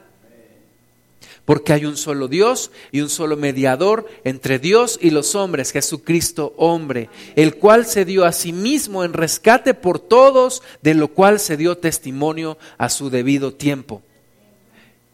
[1.45, 6.53] Porque hay un solo Dios y un solo mediador entre Dios y los hombres, Jesucristo
[6.57, 7.07] hombre,
[7.37, 11.55] el cual se dio a sí mismo en rescate por todos, de lo cual se
[11.55, 14.01] dio testimonio a su debido tiempo.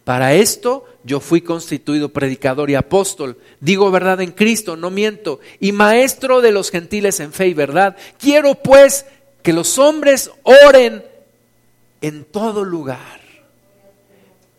[0.03, 5.71] Para esto yo fui constituido predicador y apóstol, digo verdad en Cristo, no miento, y
[5.71, 7.97] maestro de los gentiles en fe y verdad.
[8.19, 9.05] Quiero pues
[9.41, 11.03] que los hombres oren
[12.01, 13.21] en todo lugar.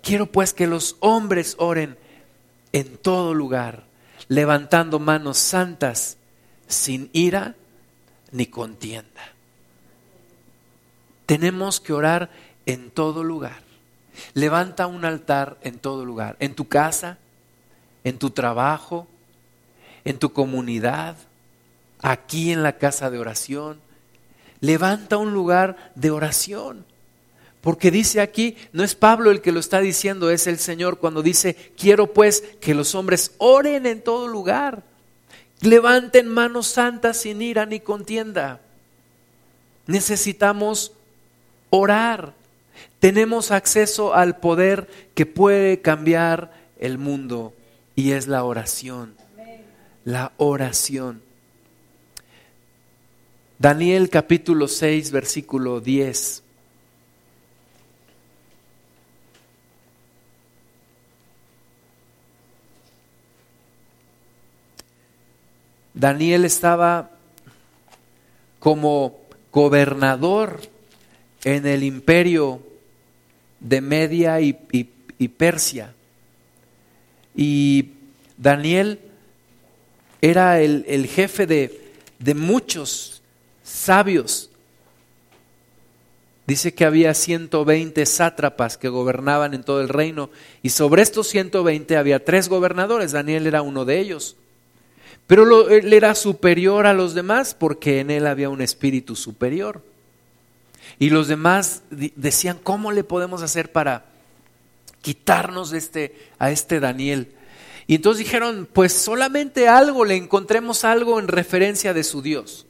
[0.03, 1.97] Quiero pues que los hombres oren
[2.73, 3.85] en todo lugar,
[4.29, 6.17] levantando manos santas,
[6.67, 7.55] sin ira
[8.33, 9.33] ni contienda.
[11.27, 12.31] Tenemos que orar
[12.67, 13.62] en todo lugar.
[14.35, 17.19] Levanta un altar en todo lugar, en tu casa,
[18.05, 19.07] en tu trabajo,
[20.05, 21.17] en tu comunidad,
[22.01, 23.81] aquí en la casa de oración.
[24.61, 26.85] Levanta un lugar de oración.
[27.61, 31.23] Porque dice aquí, no es Pablo el que lo está diciendo, es el Señor cuando
[31.23, 34.83] dice, quiero pues que los hombres oren en todo lugar,
[35.61, 38.61] levanten manos santas sin ira ni contienda.
[39.87, 40.93] Necesitamos
[41.71, 42.35] orar.
[42.99, 47.53] Tenemos acceso al poder que puede cambiar el mundo
[47.95, 49.15] y es la oración.
[50.05, 51.23] La oración.
[53.59, 56.43] Daniel capítulo 6, versículo 10.
[65.95, 67.11] Daniel estaba
[68.59, 69.21] como
[69.53, 70.61] gobernador
[71.45, 72.63] en el imperio
[73.61, 74.53] de Media y,
[75.29, 75.95] Persia.
[77.35, 77.91] Y
[78.37, 78.99] Daniel
[80.21, 83.23] era el, jefe de, muchos
[83.63, 84.51] sabios.
[86.47, 90.29] Dice que había 120 sátrapas que gobernaban en todo el reino
[90.61, 94.37] y sobre estos 120 había tres gobernadores, Daniel era uno de ellos.
[95.29, 99.83] Pero él era superior a los demás porque en él había un espíritu superior.
[101.03, 104.05] Y los demás decían, ¿cómo le podemos hacer para
[105.01, 107.33] quitarnos este, a este Daniel?
[107.89, 112.67] Y entonces dijeron, pues solamente algo, le encontremos algo en referencia de su Dios.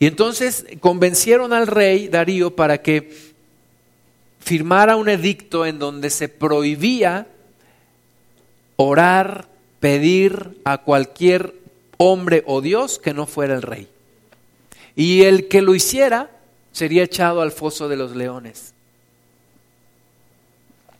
[0.00, 3.16] Y entonces convencieron al rey Darío para que
[4.40, 7.28] firmara un edicto en donde se prohibía
[8.74, 9.46] orar,
[9.78, 11.54] pedir a cualquier
[11.98, 13.86] hombre o Dios que no fuera el rey.
[14.96, 16.41] Y el que lo hiciera
[16.72, 18.74] sería echado al foso de los leones.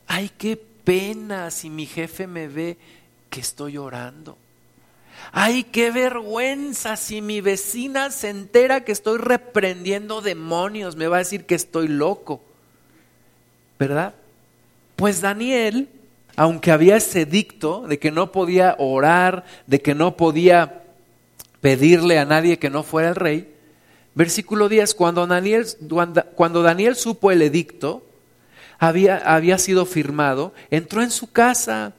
[0.07, 2.77] Ay, qué pena si mi jefe me ve
[3.29, 4.37] que estoy orando.
[5.31, 11.19] Ay, qué vergüenza si mi vecina se entera que estoy reprendiendo demonios, me va a
[11.19, 12.41] decir que estoy loco.
[13.79, 14.13] ¿Verdad?
[14.95, 15.89] Pues Daniel,
[16.35, 20.83] aunque había ese dicto de que no podía orar, de que no podía
[21.61, 23.52] pedirle a nadie que no fuera el rey,
[24.15, 28.05] Versículo 10, cuando Daniel, supo el edicto,
[28.77, 31.93] había, había sido firmado, entró en su casa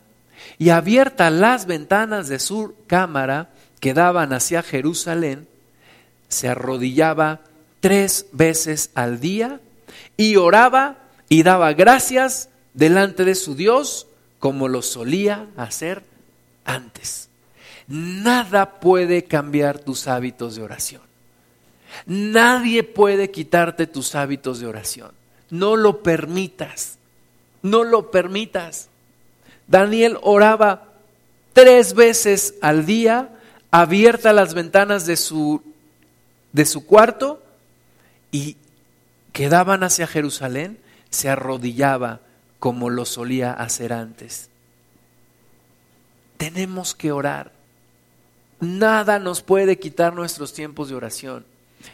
[0.58, 3.50] y abiertas las ventanas de su cámara
[3.80, 5.48] que daban hacia Jerusalén,
[6.28, 7.40] se arrodillaba
[7.80, 9.60] tres veces al día
[10.16, 10.98] y oraba
[11.28, 14.06] y daba gracias delante de su Dios
[14.38, 16.02] como lo solía hacer
[16.64, 17.28] antes.
[17.86, 21.13] Nada puede cambiar tus hábitos de oración.
[22.06, 25.12] Nadie puede quitarte tus hábitos de oración.
[25.50, 26.98] No lo permitas.
[27.62, 28.88] No lo permitas.
[29.66, 30.88] Daniel oraba
[31.52, 33.30] tres veces al día,
[33.70, 35.62] abierta las ventanas de su,
[36.52, 37.42] de su cuarto
[38.30, 38.56] y
[39.32, 40.78] quedaban hacia Jerusalén,
[41.10, 42.20] se arrodillaba
[42.58, 44.50] como lo solía hacer antes.
[46.36, 47.52] Tenemos que orar.
[48.60, 51.44] Nada nos puede quitar nuestros tiempos de oración.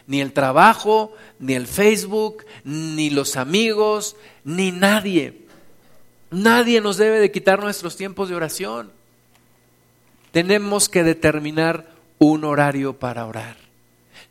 [0.07, 5.45] Ni el trabajo, ni el Facebook, ni los amigos, ni nadie.
[6.29, 8.91] Nadie nos debe de quitar nuestros tiempos de oración.
[10.31, 11.87] Tenemos que determinar
[12.19, 13.57] un horario para orar.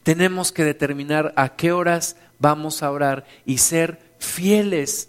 [0.03, 5.09] Tenemos que determinar a qué horas vamos a orar y ser fieles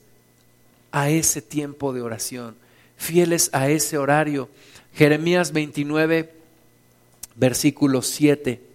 [0.92, 2.58] a ese tiempo de oración,
[2.98, 4.50] fieles a ese horario.
[4.94, 6.34] Jeremías 29,
[7.36, 8.71] versículo 7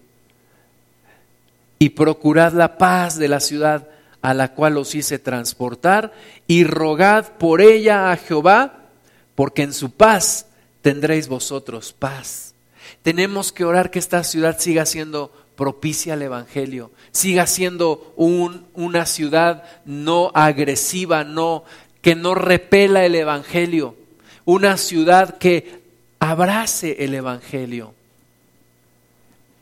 [1.78, 3.88] y procurad la paz de la ciudad
[4.22, 6.12] a la cual os hice transportar
[6.46, 8.88] y rogad por ella a Jehová,
[9.34, 10.46] porque en su paz
[10.82, 12.54] tendréis vosotros paz.
[13.02, 19.06] Tenemos que orar que esta ciudad siga siendo propicia al Evangelio, siga siendo un, una
[19.06, 21.64] ciudad no agresiva, no,
[22.02, 23.96] que no repela el Evangelio,
[24.44, 25.82] una ciudad que
[26.18, 27.95] abrace el Evangelio.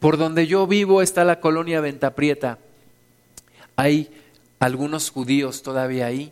[0.04, 2.58] Por donde yo vivo está la colonia Ventaprieta.
[3.74, 4.10] Hay
[4.58, 6.30] algunos judíos todavía ahí.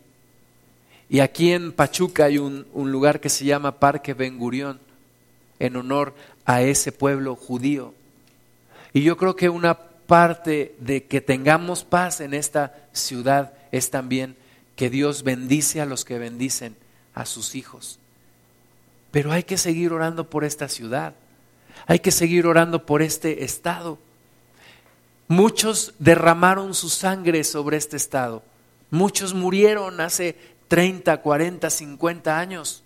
[1.09, 4.79] Y aquí en Pachuca hay un, un lugar que se llama Parque Ben Gurión,
[5.57, 6.13] en honor
[6.45, 7.95] a ese pueblo judío.
[8.93, 14.35] Y yo creo que una parte de que tengamos paz en esta ciudad es también
[14.75, 16.75] que Dios bendice a los que bendicen
[17.15, 17.97] a sus hijos.
[19.09, 21.15] Pero hay que seguir orando por esta ciudad.
[21.87, 23.99] Hay que seguir orando por este estado.
[25.27, 28.43] Muchos derramaron su sangre sobre este estado.
[28.89, 32.83] Muchos murieron hace 30, 40, 50 años.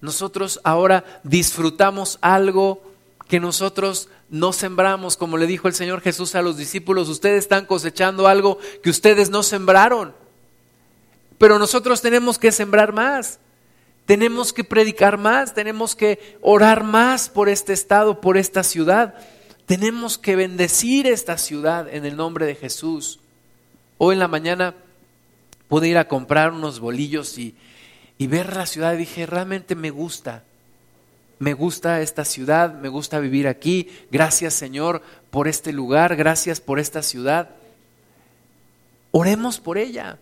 [0.00, 2.82] Nosotros ahora disfrutamos algo
[3.28, 7.66] que nosotros no sembramos, como le dijo el Señor Jesús a los discípulos, ustedes están
[7.66, 10.14] cosechando algo que ustedes no sembraron.
[11.38, 13.38] Pero nosotros tenemos que sembrar más,
[14.06, 19.14] tenemos que predicar más, tenemos que orar más por este estado, por esta ciudad.
[19.66, 23.20] Tenemos que bendecir esta ciudad en el nombre de Jesús.
[23.98, 24.74] Hoy en la mañana
[25.68, 27.54] pude ir a comprar unos bolillos y,
[28.18, 30.44] y ver la ciudad y dije, realmente me gusta
[31.40, 36.78] me gusta esta ciudad, me gusta vivir aquí, gracias Señor por este lugar, gracias por
[36.78, 37.48] esta ciudad.
[39.10, 40.18] Oremos por ella.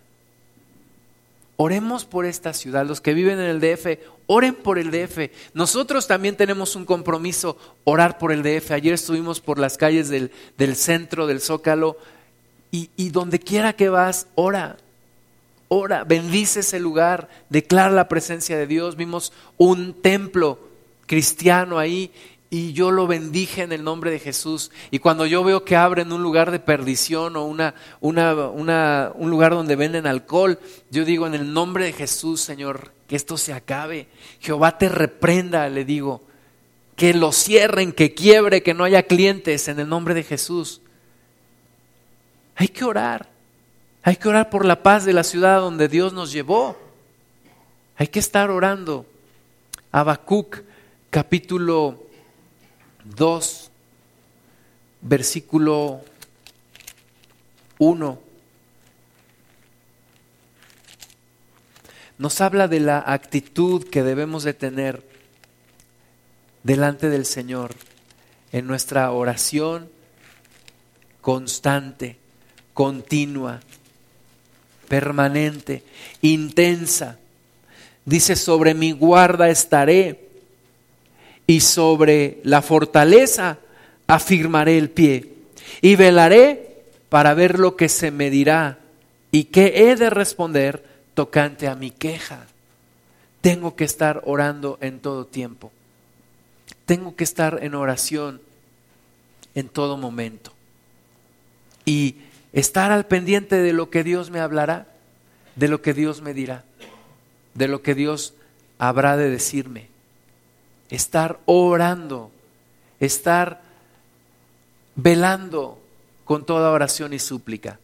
[1.61, 2.85] Oremos por esta ciudad.
[2.85, 5.29] Los que viven en el DF, oren por el DF.
[5.53, 8.71] Nosotros también tenemos un compromiso, orar por el DF.
[8.71, 10.31] Ayer estuvimos por las calles del,
[10.77, 11.97] centro, del Zócalo,
[12.71, 14.77] y, y donde quiera que vas, ora.
[15.67, 18.95] Ora, bendice ese lugar, declara la presencia de Dios.
[18.95, 20.59] Vimos un templo
[21.07, 22.13] cristiano ahí
[22.51, 24.71] y yo lo bendije en el nombre de Jesús.
[24.89, 29.51] Y cuando yo veo que abren un lugar de perdición o una, una, un lugar
[29.51, 34.07] donde venden alcohol, yo digo en el nombre de Jesús, Señor, que esto se acabe.
[34.39, 36.23] Jehová te reprenda, le digo,
[36.95, 40.81] que lo cierren, que quiebre, que no haya clientes en el nombre de Jesús.
[42.55, 43.29] Hay que orar.
[44.01, 46.75] Hay que orar por la paz de la ciudad donde Dios nos llevó.
[47.95, 49.05] Hay que estar orando.
[49.91, 50.63] Habacuc
[51.09, 52.08] capítulo
[53.15, 53.71] 2,
[55.01, 56.01] versículo
[57.79, 58.19] 1,
[62.17, 65.03] nos habla de la actitud que debemos de tener
[66.63, 67.75] delante del Señor
[68.51, 69.89] en nuestra oración
[71.21, 72.17] constante,
[72.73, 73.61] continua,
[74.87, 75.83] permanente,
[76.21, 77.17] intensa.
[78.05, 80.28] Dice, sobre mi guarda estaré
[81.49, 83.57] y sobre la fortaleza
[84.05, 85.33] afirmaré el pie
[85.81, 88.77] y velaré para ver lo que se me dirá
[89.31, 90.85] y qué he de responder
[91.15, 92.45] tocante a mi queja.
[93.41, 95.71] Tengo que estar orando en todo tiempo.
[96.85, 98.41] Tengo que estar en oración
[99.55, 100.53] en todo momento.
[101.83, 102.17] Y
[102.53, 104.85] estar al pendiente de lo que Dios me hablará,
[105.55, 106.63] de lo que Dios me dirá,
[107.55, 108.35] de lo que Dios
[108.77, 109.89] habrá de decirme
[110.89, 112.31] estar orando,
[112.99, 113.61] estar
[114.95, 115.79] velando
[116.25, 117.79] con toda oración y súplica.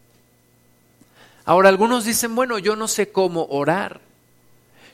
[1.46, 4.02] Ahora algunos dicen, bueno, yo no sé cómo orar,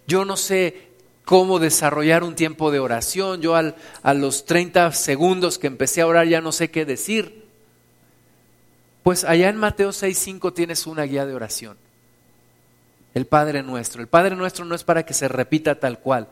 [0.06, 0.90] yo no sé
[1.24, 6.08] cómo desarrollar un tiempo de oración, yo al, a los 30 segundos que empecé a
[6.08, 7.46] orar ya no sé qué decir.
[9.04, 11.78] Pues allá en Mateo 6.5 tienes una guía de oración.
[13.14, 14.02] El Padre nuestro.
[14.02, 16.28] El Padre nuestro no es para que se repita tal cual.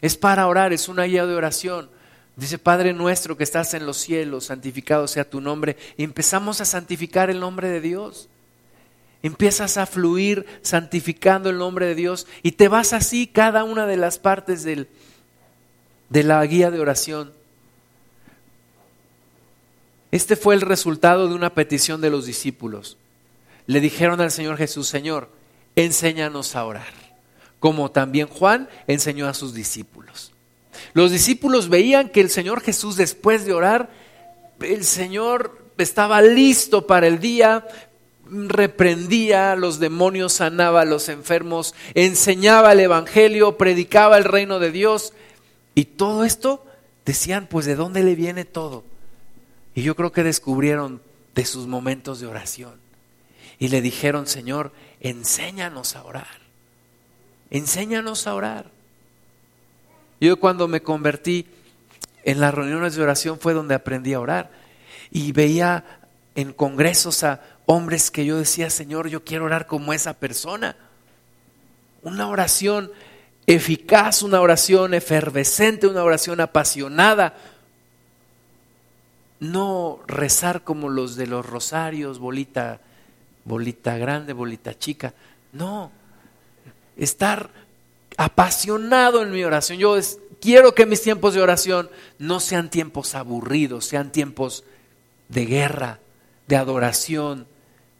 [0.00, 1.90] Es para orar, es una guía de oración.
[2.36, 5.76] Dice, Padre nuestro que estás en los cielos, santificado sea tu nombre.
[5.96, 8.28] Y empezamos a santificar el nombre de Dios.
[9.22, 13.96] Empiezas a fluir santificando el nombre de Dios y te vas así cada una de
[13.96, 14.88] las partes del,
[16.10, 17.32] de la guía de oración.
[20.10, 22.98] Este fue el resultado de una petición de los discípulos.
[23.66, 25.30] Le dijeron al Señor Jesús, Señor,
[25.74, 27.03] enséñanos a orar
[27.64, 30.34] como también Juan enseñó a sus discípulos.
[30.92, 33.88] Los discípulos veían que el Señor Jesús después de orar,
[34.60, 37.66] el Señor estaba listo para el día,
[38.28, 45.14] reprendía los demonios, sanaba a los enfermos, enseñaba el Evangelio, predicaba el reino de Dios.
[45.74, 46.66] Y todo esto
[47.06, 48.84] decían, pues ¿de dónde le viene todo?
[49.74, 51.00] Y yo creo que descubrieron
[51.34, 52.74] de sus momentos de oración.
[53.58, 56.43] Y le dijeron, Señor, enséñanos a orar
[57.50, 58.70] enséñanos a orar.
[60.20, 61.46] Yo cuando me convertí
[62.24, 64.50] en las reuniones de oración fue donde aprendí a orar.
[65.10, 65.84] Y veía
[66.34, 70.76] en congresos a hombres que yo decía, Señor, yo quiero orar como esa persona.
[72.02, 72.90] Una oración
[73.46, 77.36] eficaz, una oración efervescente, una oración apasionada.
[79.40, 82.80] No rezar como los de los rosarios, bolita,
[83.44, 85.12] bolita grande, bolita chica.
[85.52, 85.92] No,
[86.96, 87.50] estar
[88.16, 89.78] apasionado en mi oración.
[89.78, 89.96] Yo
[90.40, 94.64] quiero que mis tiempos de oración no sean tiempos aburridos, sean tiempos
[95.28, 96.00] de guerra,
[96.46, 97.46] de adoración,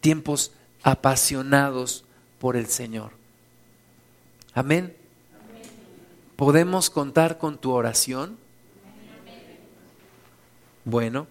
[0.01, 0.53] tiempos
[0.83, 2.05] apasionados
[2.39, 3.13] por el Señor.
[4.53, 4.95] Amén.
[6.37, 8.37] ¿Podemos contar con tu oración?
[10.85, 11.27] Bueno,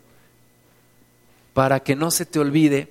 [1.53, 2.89] para que no se te olvide,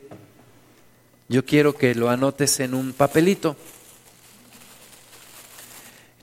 [1.28, 3.56] yo quiero que lo anotes en un papelito.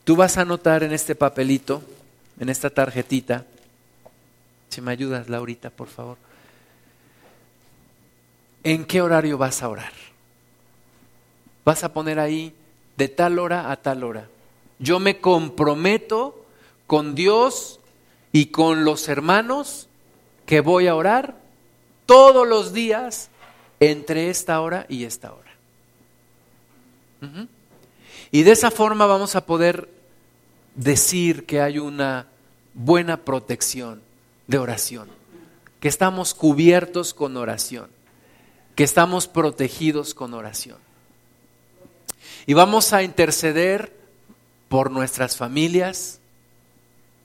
[0.10, 1.84] Tú vas a anotar en este papelito,
[2.40, 3.46] en esta tarjetita,
[4.68, 6.18] si me ayudas, Laurita, por favor,
[8.64, 9.92] ¿en qué horario vas a orar?
[11.64, 12.56] Vas a poner ahí
[12.98, 14.28] de tal hora a tal hora.
[14.80, 16.44] Yo me comprometo
[16.88, 17.80] con Dios
[18.32, 19.90] y con los hermanos
[20.48, 21.36] que voy a orar
[22.08, 23.30] todos los días
[23.80, 25.52] entre esta hora y esta hora.
[28.32, 29.99] Y de esa forma vamos a poder
[30.80, 32.28] decir que hay una
[32.74, 34.02] buena protección
[34.48, 35.10] de oración,
[35.82, 37.90] que estamos cubiertos con oración,
[38.76, 40.78] que estamos protegidos con oración.
[42.46, 43.94] Y vamos a interceder
[44.70, 46.20] por nuestras familias,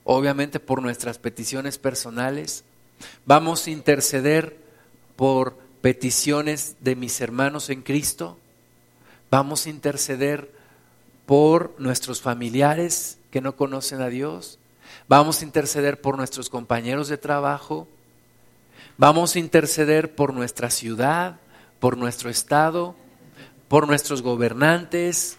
[0.03, 2.65] obviamente por nuestras peticiones personales.
[3.25, 4.57] Vamos a interceder
[5.15, 8.37] por peticiones de mis hermanos en Cristo.
[9.31, 10.51] Vamos a interceder
[11.25, 14.59] por nuestros familiares que no conocen a Dios.
[15.09, 17.85] Vamos a interceder por nuestros compañeros de trabajo.
[18.97, 21.35] Vamos a interceder por nuestra ciudad,
[21.81, 22.95] por nuestro estado,
[23.67, 25.37] por nuestros gobernantes,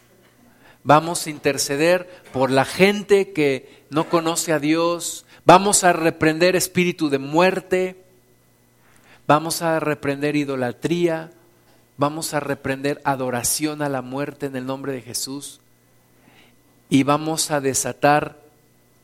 [0.84, 7.08] vamos a interceder por la gente que no conoce a Dios, vamos a reprender espíritu
[7.08, 8.04] de muerte,
[9.26, 11.30] vamos a reprender idolatría,
[11.96, 15.62] vamos a reprender adoración a la muerte en el nombre de Jesús
[16.88, 18.40] y vamos a desatar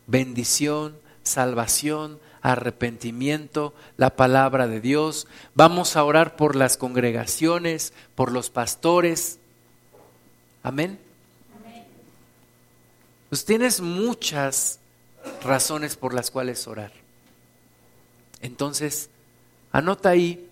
[0.07, 5.27] bendición, salvación, arrepentimiento, la palabra de Dios.
[5.55, 9.39] Vamos a orar por las congregaciones, por los pastores.
[10.63, 10.99] Amén.
[13.29, 14.79] Pues tienes muchas
[15.43, 16.93] razones por las cuales orar.
[18.43, 19.09] Entonces,
[19.71, 20.49] anota ahí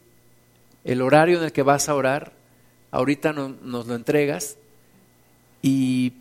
[0.85, 2.33] el horario en el que vas a orar.
[2.91, 4.57] Ahorita nos lo entregas
[5.63, 6.15] y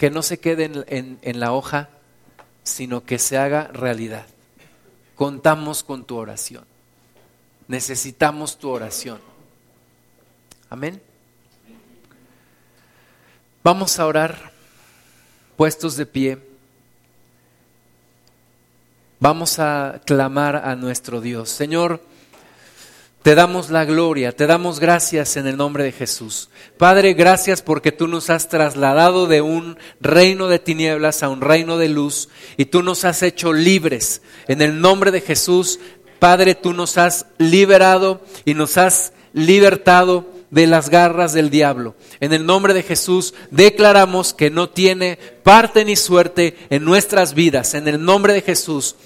[0.00, 1.90] que no se quede en la hoja
[2.62, 4.26] sino que se haga realidad.
[5.14, 6.64] Contamos con tu oración.
[7.68, 9.20] Necesitamos tu oración.
[10.70, 11.02] Amén.
[13.62, 14.52] Vamos a orar
[15.56, 16.38] puestos de pie.
[19.18, 21.50] Vamos a clamar a nuestro Dios.
[21.50, 22.02] Señor,
[23.22, 26.48] te damos la gloria, te damos gracias en el nombre de Jesús.
[26.78, 31.76] Padre, gracias porque tú nos has trasladado de un reino de tinieblas a un reino
[31.76, 34.22] de luz y tú nos has hecho libres.
[34.48, 35.80] En el nombre de Jesús,
[36.18, 41.94] Padre, tú nos has liberado y nos has libertado de las garras del diablo.
[42.20, 47.74] En el nombre de Jesús declaramos que no tiene parte ni suerte en nuestras vidas.
[47.74, 48.96] En el nombre de Jesús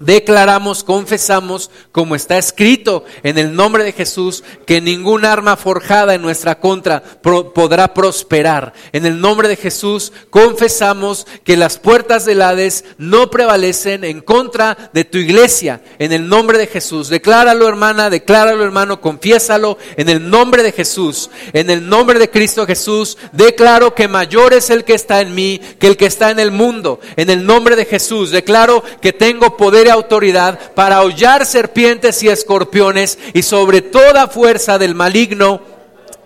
[0.00, 6.22] declaramos, confesamos, como está escrito en el nombre de Jesús, que ningún arma forjada en
[6.22, 8.72] nuestra contra podrá prosperar.
[8.92, 14.90] En el nombre de Jesús confesamos que las puertas del Hades no prevalecen en contra
[14.92, 15.82] de tu iglesia.
[15.98, 17.08] En el nombre de Jesús.
[17.08, 21.30] Decláralo hermana, decláralo hermano, confiésalo en el nombre de Jesús.
[21.52, 25.60] En el nombre de Cristo Jesús, declaro que mayor es el que está en mí
[25.78, 27.00] que el que está en el mundo.
[27.16, 33.18] En el nombre de Jesús, declaro que tengo poder autoridad para hollar serpientes y escorpiones
[33.34, 35.60] y sobre toda fuerza del maligno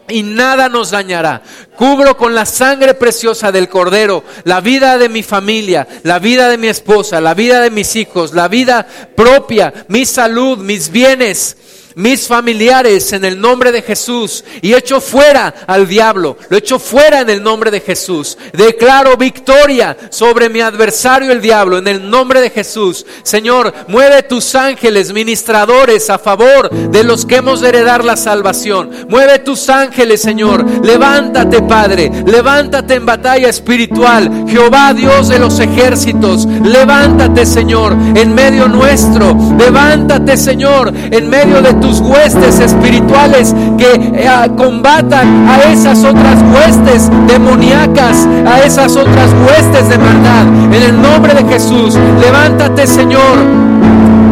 [0.09, 1.43] y nada nos dañará.
[1.77, 6.59] Cubro con la sangre preciosa del Cordero la vida de mi familia, la vida de
[6.59, 8.87] mi esposa, la vida de mis hijos, la vida
[9.17, 11.57] propia, mi salud, mis bienes
[11.95, 17.21] mis familiares en el nombre de Jesús y echo fuera al diablo, lo echo fuera
[17.21, 18.39] en el nombre de Jesús.
[18.53, 23.05] Declaro victoria sobre mi adversario el diablo en el nombre de Jesús.
[23.23, 28.91] Señor, mueve tus ángeles ministradores a favor de los que hemos de heredar la salvación.
[29.09, 30.65] Mueve tus ángeles, Señor.
[30.85, 32.11] Levántate, Padre.
[32.27, 34.45] Levántate en batalla espiritual.
[34.49, 36.47] Jehová, Dios de los ejércitos.
[36.47, 39.37] Levántate, Señor, en medio nuestro.
[39.59, 47.11] Levántate, Señor, en medio de tus huestes espirituales que eh, combatan a esas otras huestes
[47.27, 50.47] demoníacas, a esas otras huestes de maldad.
[50.73, 53.82] En el nombre de Jesús, levántate Señor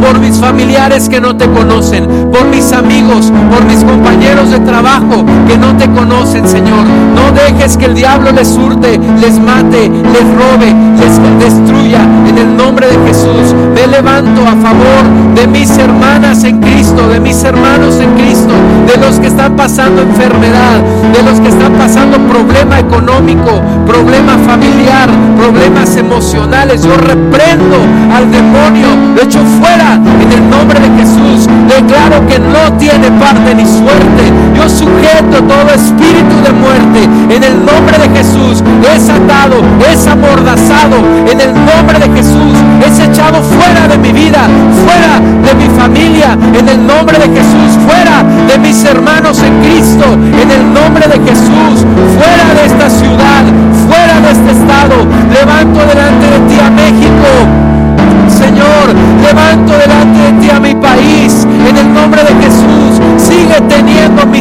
[0.00, 5.24] por mis familiares que no te conocen, por mis amigos, por mis compañeros de trabajo
[5.46, 6.84] que no te conocen, Señor.
[7.14, 12.00] No dejes que el diablo les hurte, les mate, les robe, les destruya.
[12.28, 17.20] En el nombre de Jesús, me levanto a favor de mis hermanas en Cristo, de
[17.20, 18.54] mis hermanos en Cristo,
[18.86, 20.80] de los que están pasando enfermedad,
[21.12, 26.82] de los que están pasando problema económico, problema familiar, problemas emocionales.
[26.82, 27.76] Yo reprendo
[28.14, 31.48] al demonio, lo echo fuera en el nombre de Jesús.
[31.68, 34.22] Declaro que no tiene parte ni suerte.
[34.54, 37.04] Yo sujeto todo espíritu de muerte
[37.34, 38.62] en el nombre de Jesús.
[38.94, 39.56] Es atado,
[39.90, 40.96] es amordazado
[41.30, 42.54] en el nombre de Jesús.
[42.86, 44.40] Es echado fuera de mi vida,
[44.84, 50.04] fuera de mi familia, en el nombre de Jesús, fuera de mis hermanos en Cristo,
[50.14, 51.84] en el nombre de Jesús,
[52.18, 53.19] fuera de esta ciudad,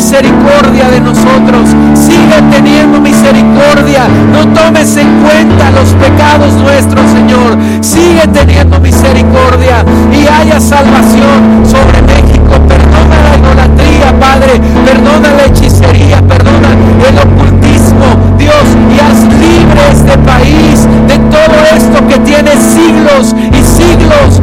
[0.10, 1.70] misericordia de nosotros.
[1.94, 4.08] Sigue teniendo misericordia.
[4.32, 7.56] No tomes en cuenta los pecados nuestros, Señor.
[7.82, 12.58] Sigue teniendo misericordia y haya salvación sobre México.
[12.68, 14.60] Perdona la idolatría, Padre.
[14.84, 16.20] Perdona la hechicería.
[16.24, 16.70] Perdona
[17.08, 18.08] el ocultismo,
[18.40, 18.66] Dios.
[18.90, 24.42] Y haz libre este país de todo esto que tiene siglos y siglos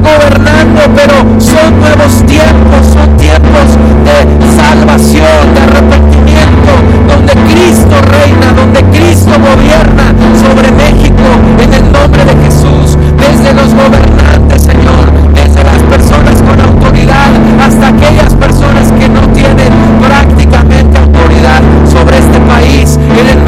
[0.00, 3.76] gobernando, pero son nuevos tiempos, son tiempos
[4.08, 4.16] de
[4.56, 6.72] salvación, de arrepentimiento,
[7.08, 11.28] donde Cristo reina, donde Cristo gobierna sobre México
[11.60, 17.28] en el nombre de Jesús, desde los gobernantes, Señor, desde las personas con autoridad
[17.60, 21.60] hasta aquellas personas que no tienen prácticamente autoridad
[21.92, 22.98] sobre este país.
[23.12, 23.44] En el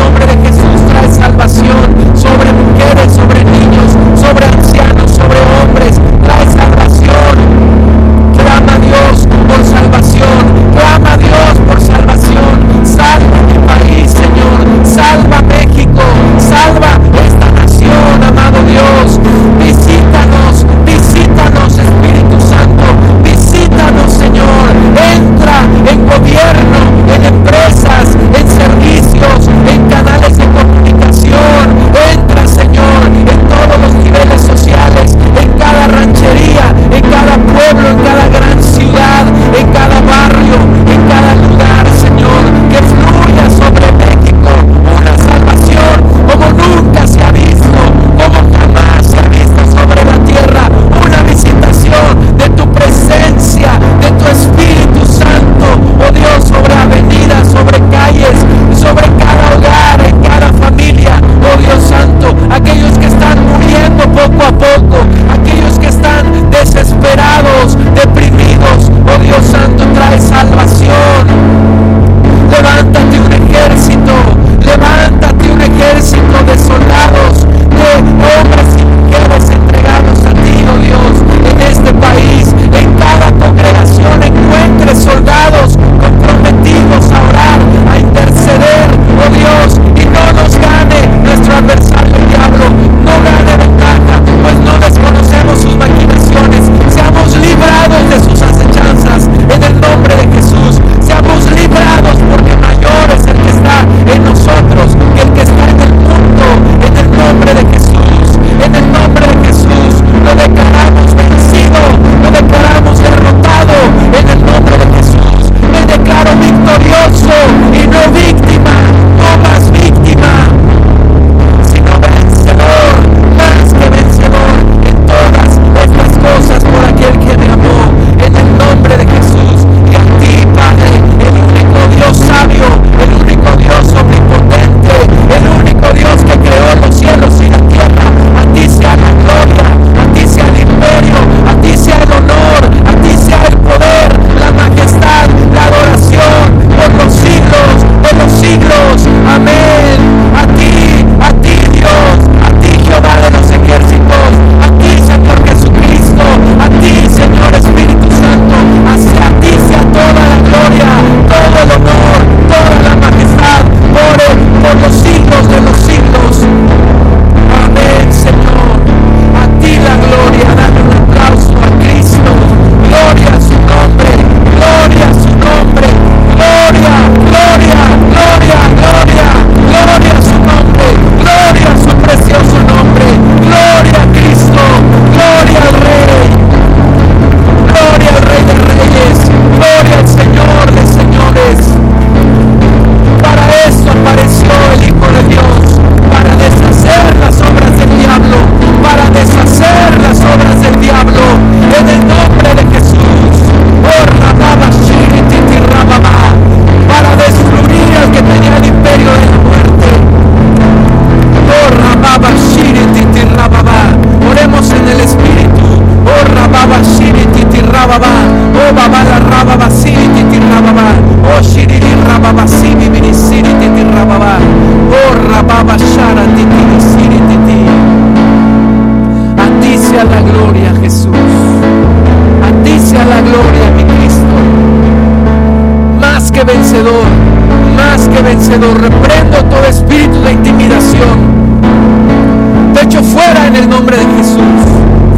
[243.60, 244.38] el nombre de Jesús,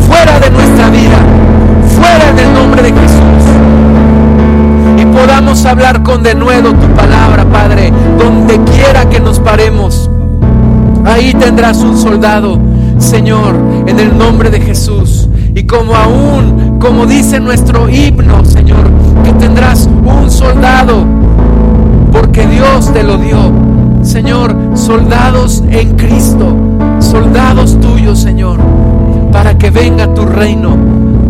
[0.08, 1.18] fuera de nuestra vida,
[1.96, 3.20] fuera en el nombre de Jesús.
[4.98, 10.10] Y podamos hablar con denuedo tu palabra, Padre, donde quiera que nos paremos.
[11.04, 12.58] Ahí tendrás un soldado,
[12.98, 13.54] Señor,
[13.86, 15.28] en el nombre de Jesús.
[15.54, 18.90] Y como aún, como dice nuestro himno, Señor,
[19.24, 21.04] que tendrás un soldado,
[22.10, 23.38] porque Dios te lo dio.
[24.02, 26.56] Señor, soldados en Cristo,
[27.12, 28.58] soldados tuyos, Señor,
[29.32, 30.74] para que venga tu reino,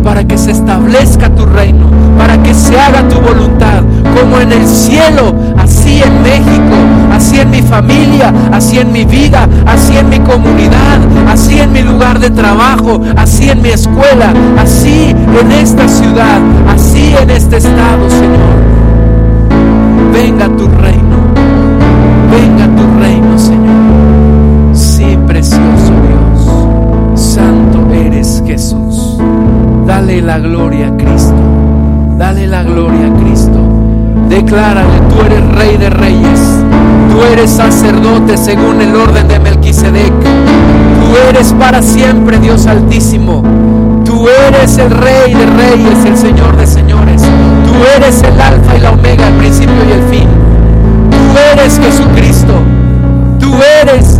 [0.01, 1.87] para que se establezca tu reino,
[2.17, 3.83] para que se haga tu voluntad,
[4.17, 6.77] como en el cielo, así en México,
[7.11, 11.81] así en mi familia, así en mi vida, así en mi comunidad, así en mi
[11.81, 16.39] lugar de trabajo, así en mi escuela, así en esta ciudad,
[16.69, 18.55] así en este estado, Señor.
[20.13, 21.02] Venga tu reino,
[30.05, 31.33] Dale la gloria a Cristo,
[32.17, 33.57] dale la gloria a Cristo.
[34.27, 36.41] Declárale, tú eres rey de reyes,
[37.09, 40.11] tú eres sacerdote según el orden de Melquisedec.
[40.11, 43.43] Tú eres para siempre Dios altísimo.
[44.03, 47.21] Tú eres el rey de reyes, el Señor de señores.
[47.21, 50.27] Tú eres el alfa y la omega, el principio y el fin.
[51.11, 52.55] Tú eres Jesucristo.
[53.39, 54.19] Tú eres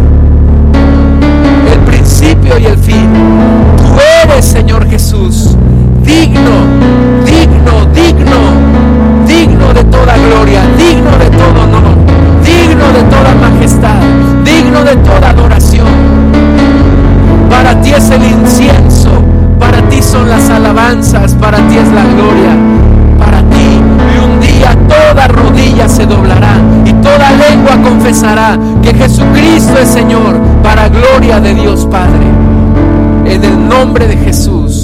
[1.73, 3.09] el principio y el fin.
[3.77, 5.57] Tú eres, Señor Jesús,
[6.03, 6.55] digno,
[7.25, 8.39] digno, digno,
[9.25, 11.95] digno de toda gloria, digno de todo honor,
[12.43, 14.01] digno de toda majestad,
[14.43, 15.87] digno de toda adoración.
[17.49, 19.11] Para ti es el incienso,
[19.59, 22.53] para ti son las alabanzas, para ti es la gloria,
[23.17, 23.81] para ti.
[24.13, 26.55] Y un día toda rodilla se doblará
[26.85, 32.27] y toda lengua confesará que Jesucristo es Señor, para gloria de Dios Padre.
[33.25, 34.82] En el nombre de Jesús,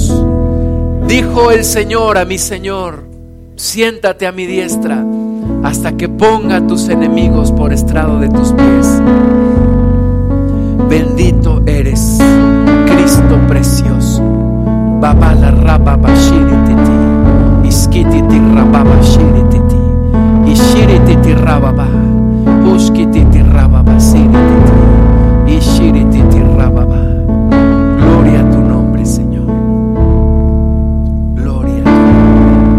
[1.09, 3.03] dijo el Señor a mi Señor,
[3.55, 5.03] siéntate a mi diestra
[5.63, 9.01] hasta que ponga a tus enemigos por estrado de tus pies.
[10.87, 12.19] Bendito eres,
[12.85, 14.21] Cristo precioso.
[15.01, 21.98] Babala rababa shirititi, iskititi rababa shirititi, ishirititi rababa.